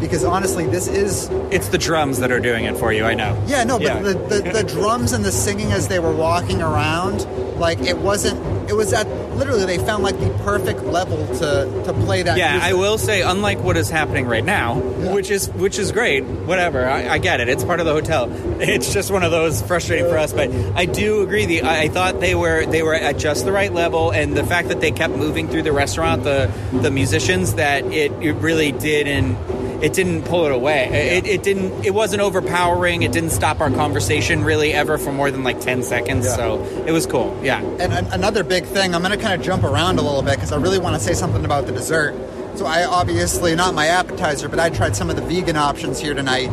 because 0.00 0.24
honestly, 0.24 0.66
this 0.66 0.88
is 0.88 1.28
it's 1.50 1.68
the 1.68 1.76
drums 1.76 2.20
that 2.20 2.32
are 2.32 2.40
doing 2.40 2.64
it 2.64 2.78
for 2.78 2.90
you. 2.90 3.04
I 3.04 3.12
know. 3.12 3.38
yeah, 3.46 3.64
no, 3.64 3.76
but 3.76 3.84
Yeah. 3.84 4.00
The, 4.00 4.14
the, 4.14 4.62
the 4.62 4.62
drums 4.74 5.12
and 5.12 5.22
the 5.22 5.32
singing 5.32 5.72
as 5.72 5.88
they 5.88 5.98
were 5.98 6.14
walking 6.14 6.62
around, 6.62 7.26
like 7.58 7.80
it 7.80 7.98
wasn't. 7.98 8.59
It 8.70 8.76
was 8.76 8.92
at 8.92 9.08
literally 9.34 9.66
they 9.66 9.78
found 9.78 10.04
like 10.04 10.16
the 10.20 10.30
perfect 10.44 10.84
level 10.84 11.26
to 11.38 11.82
to 11.86 11.92
play 12.04 12.22
that. 12.22 12.38
Yeah, 12.38 12.52
music. 12.52 12.70
I 12.70 12.74
will 12.74 12.98
say, 12.98 13.22
unlike 13.22 13.58
what 13.58 13.76
is 13.76 13.90
happening 13.90 14.26
right 14.26 14.44
now, 14.44 14.76
which 14.76 15.28
is 15.28 15.48
which 15.50 15.76
is 15.76 15.90
great. 15.90 16.22
Whatever, 16.22 16.86
I, 16.86 17.08
I 17.08 17.18
get 17.18 17.40
it. 17.40 17.48
It's 17.48 17.64
part 17.64 17.80
of 17.80 17.86
the 17.86 17.92
hotel. 17.92 18.30
It's 18.60 18.92
just 18.92 19.10
one 19.10 19.24
of 19.24 19.32
those 19.32 19.60
frustrating 19.60 20.06
for 20.06 20.18
us. 20.18 20.32
But 20.32 20.52
I 20.76 20.84
do 20.84 21.22
agree. 21.22 21.46
The 21.46 21.62
I, 21.62 21.82
I 21.82 21.88
thought 21.88 22.20
they 22.20 22.36
were 22.36 22.64
they 22.64 22.84
were 22.84 22.94
at 22.94 23.18
just 23.18 23.44
the 23.44 23.50
right 23.50 23.72
level, 23.72 24.12
and 24.12 24.36
the 24.36 24.44
fact 24.44 24.68
that 24.68 24.80
they 24.80 24.92
kept 24.92 25.16
moving 25.16 25.48
through 25.48 25.62
the 25.62 25.72
restaurant, 25.72 26.22
the 26.22 26.48
the 26.72 26.92
musicians, 26.92 27.54
that 27.54 27.84
it, 27.86 28.12
it 28.22 28.34
really 28.34 28.70
did 28.70 29.08
and. 29.08 29.36
It 29.82 29.94
didn't 29.94 30.24
pull 30.24 30.44
it 30.44 30.52
away. 30.52 31.16
It, 31.16 31.26
it 31.26 31.42
didn't. 31.42 31.84
It 31.84 31.94
wasn't 31.94 32.20
overpowering. 32.20 33.02
It 33.02 33.12
didn't 33.12 33.30
stop 33.30 33.60
our 33.60 33.70
conversation 33.70 34.44
really 34.44 34.72
ever 34.74 34.98
for 34.98 35.10
more 35.10 35.30
than 35.30 35.42
like 35.42 35.60
ten 35.60 35.82
seconds. 35.82 36.26
Yeah. 36.26 36.36
So 36.36 36.64
it 36.86 36.92
was 36.92 37.06
cool. 37.06 37.38
Yeah. 37.42 37.62
And 37.62 38.06
another 38.12 38.44
big 38.44 38.64
thing, 38.64 38.94
I'm 38.94 39.02
going 39.02 39.16
to 39.16 39.22
kind 39.22 39.38
of 39.38 39.44
jump 39.44 39.64
around 39.64 39.98
a 39.98 40.02
little 40.02 40.22
bit 40.22 40.34
because 40.34 40.52
I 40.52 40.56
really 40.56 40.78
want 40.78 40.96
to 40.96 41.00
say 41.00 41.14
something 41.14 41.44
about 41.44 41.66
the 41.66 41.72
dessert. 41.72 42.14
So 42.56 42.66
I 42.66 42.84
obviously 42.84 43.54
not 43.54 43.74
my 43.74 43.86
appetizer, 43.86 44.48
but 44.48 44.58
I 44.58 44.68
tried 44.68 44.96
some 44.96 45.08
of 45.08 45.16
the 45.16 45.22
vegan 45.22 45.56
options 45.56 45.98
here 45.98 46.12
tonight. 46.12 46.48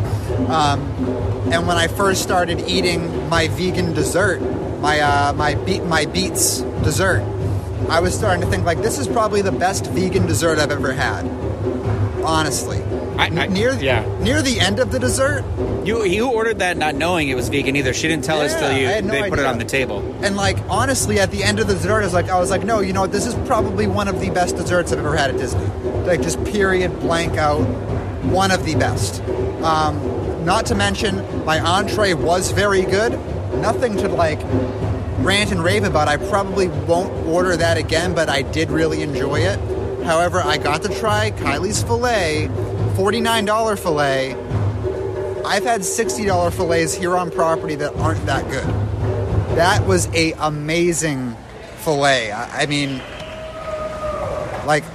Um, 0.47 0.79
and 1.51 1.67
when 1.67 1.75
I 1.75 1.87
first 1.87 2.23
started 2.23 2.61
eating 2.61 3.27
my 3.29 3.47
vegan 3.49 3.93
dessert, 3.93 4.39
my 4.79 4.99
uh, 5.01 5.33
my 5.33 5.55
beet 5.55 5.83
my 5.83 6.05
beets 6.05 6.61
dessert, 6.83 7.21
I 7.89 7.99
was 7.99 8.15
starting 8.15 8.41
to 8.41 8.47
think 8.47 8.63
like 8.63 8.81
this 8.81 8.99
is 8.99 9.07
probably 9.07 9.41
the 9.41 9.51
best 9.51 9.87
vegan 9.87 10.27
dessert 10.27 10.59
I've 10.59 10.71
ever 10.71 10.93
had. 10.93 11.25
Honestly, 12.27 12.81
I- 13.17 13.27
I- 13.27 13.47
near 13.47 13.73
yeah. 13.73 14.03
near 14.19 14.41
the 14.41 14.59
end 14.59 14.79
of 14.79 14.91
the 14.91 14.99
dessert, 14.99 15.43
You 15.85 16.03
you 16.03 16.27
ordered 16.29 16.59
that 16.59 16.75
not 16.75 16.95
knowing 16.95 17.29
it 17.29 17.35
was 17.35 17.47
vegan 17.47 17.77
either. 17.77 17.93
She 17.93 18.09
didn't 18.09 18.25
tell 18.25 18.41
us 18.41 18.53
till 18.53 18.73
you 18.77 18.87
no 19.01 19.13
they 19.13 19.29
put 19.29 19.39
it 19.39 19.45
on 19.45 19.57
the 19.57 19.63
table. 19.63 20.03
And 20.21 20.35
like 20.35 20.57
honestly, 20.69 21.17
at 21.21 21.31
the 21.31 21.41
end 21.45 21.59
of 21.59 21.67
the 21.67 21.75
dessert, 21.75 22.01
I 22.01 22.03
was 22.03 22.13
like, 22.13 22.29
I 22.29 22.37
was 22.37 22.51
like, 22.51 22.65
no, 22.65 22.81
you 22.81 22.91
know 22.91 23.01
what? 23.01 23.13
This 23.13 23.25
is 23.25 23.33
probably 23.47 23.87
one 23.87 24.09
of 24.09 24.19
the 24.19 24.29
best 24.29 24.57
desserts 24.57 24.91
I've 24.91 24.99
ever 24.99 25.15
had 25.15 25.29
at 25.29 25.37
Disney. 25.37 25.65
Like 26.05 26.21
just 26.21 26.43
period 26.43 26.99
blank 26.99 27.37
out, 27.37 27.61
one 28.25 28.51
of 28.51 28.65
the 28.65 28.75
best. 28.75 29.21
Um, 29.63 30.43
not 30.43 30.65
to 30.65 30.75
mention, 30.75 31.23
my 31.45 31.61
entree 31.61 32.13
was 32.13 32.51
very 32.51 32.81
good. 32.81 33.13
Nothing 33.61 33.95
to 33.97 34.09
like 34.09 34.39
rant 35.19 35.51
and 35.53 35.63
rave 35.63 35.85
about. 35.85 36.09
I 36.09 36.17
probably 36.17 36.67
won't 36.67 37.13
order 37.25 37.55
that 37.55 37.77
again, 37.77 38.13
but 38.13 38.27
I 38.27 38.41
did 38.41 38.69
really 38.69 39.01
enjoy 39.01 39.39
it. 39.39 39.57
However, 40.07 40.39
I 40.41 40.57
got 40.57 40.83
to 40.83 40.89
try 40.99 41.31
Kylie's 41.31 41.83
filet, 41.83 42.47
$49 42.95 43.77
filet. 43.77 44.35
I've 45.43 45.65
had 45.65 45.81
$60 45.81 46.53
fillets 46.53 46.93
here 46.93 47.17
on 47.17 47.29
property 47.29 47.75
that 47.75 47.93
aren't 47.97 48.25
that 48.25 48.49
good. 48.49 48.65
That 49.57 49.85
was 49.85 50.07
a 50.13 50.31
amazing 50.39 51.35
fillet. 51.79 52.31
I, 52.31 52.61
I 52.61 52.65
mean, 52.67 53.01
like, 54.65 54.85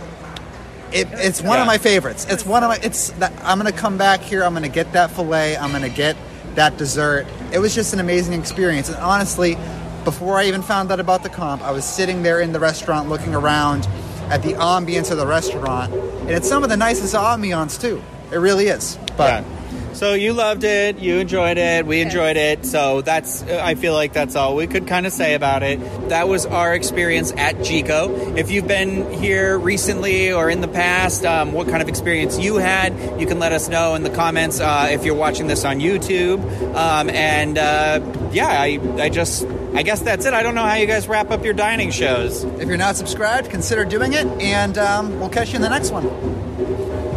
it, 0.93 1.09
it's 1.13 1.43
one 1.43 1.57
Yeah. 1.59 1.61
of 1.61 1.67
my 1.67 1.77
favorites. 1.77 2.27
It's 2.31 2.47
one 2.47 2.63
of 2.63 2.71
my. 2.71 2.79
It's 2.83 3.11
that 3.13 3.35
I'm 3.45 3.59
gonna 3.59 3.71
come 3.73 3.99
back 3.99 4.21
here. 4.21 4.43
I'm 4.45 4.55
gonna 4.55 4.69
get 4.71 4.95
that 4.95 5.11
fillet. 5.11 5.59
I'm 5.59 5.73
gonna 5.73 5.89
get 5.91 6.17
that 6.55 6.79
dessert. 6.79 7.27
It 7.53 7.59
was 7.59 7.75
just 7.75 7.93
an 7.93 8.01
amazing 8.01 8.33
experience. 8.39 8.89
And 8.89 8.97
honestly, 8.99 9.59
before 10.05 10.39
I 10.39 10.45
even 10.45 10.63
found 10.63 10.91
out 10.91 11.01
about 11.01 11.23
the 11.23 11.29
comp, 11.29 11.61
I 11.63 11.71
was 11.71 11.85
sitting 11.85 12.23
there 12.23 12.41
in 12.41 12.53
the 12.53 12.61
restaurant 12.61 13.11
looking 13.11 13.35
around 13.35 13.87
at 14.33 14.43
the 14.43 14.55
ambience 14.55 15.11
of 15.11 15.19
the 15.19 15.27
restaurant, 15.27 15.93
and 15.93 16.31
it's 16.31 16.49
some 16.49 16.65
of 16.65 16.71
the 16.71 16.77
nicest 16.77 17.15
ambiance 17.15 17.79
too. 17.81 18.03
It 18.33 18.39
really 18.39 18.67
is. 18.67 18.99
But 19.17 19.45
Yeah. 19.45 19.45
So 19.93 20.15
you 20.15 20.33
loved 20.33 20.65
it, 20.65 20.99
you 20.99 21.19
enjoyed 21.19 21.59
it, 21.59 21.87
we 21.87 22.01
enjoyed 22.01 22.37
it. 22.37 22.65
So 22.65 23.03
that's 23.03 23.43
I 23.43 23.75
feel 23.75 23.93
like 23.93 24.15
that's 24.15 24.35
all 24.35 24.57
we 24.57 24.67
could 24.67 24.87
kind 24.87 25.07
of 25.07 25.13
say 25.13 25.35
about 25.35 25.63
it. 25.63 25.79
That 26.09 26.29
was 26.29 26.47
our 26.47 26.75
experience 26.75 27.31
at 27.37 27.57
Jiko. 27.57 28.37
If 28.37 28.51
you've 28.51 28.67
been 28.67 29.13
here 29.13 29.59
recently 29.59 30.33
or 30.33 30.49
in 30.49 30.63
the 30.63 30.67
past, 30.67 31.25
um, 31.27 31.53
what 31.53 31.69
kind 31.69 31.83
of 31.83 31.89
experience 31.89 32.39
you 32.39 32.57
had, 32.57 33.21
you 33.21 33.27
can 33.27 33.39
let 33.39 33.53
us 33.53 33.69
know 33.69 33.95
in 33.95 34.03
the 34.03 34.11
comments. 34.11 34.61
Uh, 34.61 34.89
if 34.91 35.05
you're 35.05 35.15
watching 35.15 35.47
this 35.47 35.65
on 35.65 35.79
YouTube, 35.79 36.41
um, 36.75 37.11
and 37.11 37.59
uh, 37.59 38.01
yeah, 38.33 38.49
I, 38.49 38.81
I 38.99 39.09
just 39.11 39.47
I 39.75 39.83
guess 39.83 40.01
that's 40.01 40.27
it. 40.27 40.35
I 40.35 40.43
don't 40.43 40.55
know 40.55 40.65
how 40.65 40.75
you 40.75 40.87
guys 40.87 41.09
wrap 41.09 41.31
up 41.31 41.45
your 41.45 41.55
dining 41.55 41.91
shows. 41.91 42.45
if 42.45 42.69
you're 42.69 42.77
not 42.77 42.97
subscribed, 42.97 43.51
consider 43.51 43.85
doing 43.85 44.13
it, 44.13 44.27
and 44.41 44.77
um, 44.77 45.19
we'll 45.19 45.31
catch 45.31 45.51
you 45.51 45.57
in 45.57 45.63
the 45.63 45.71
next 45.71 45.91
one. 45.91 46.07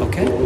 Okay. 0.01 0.44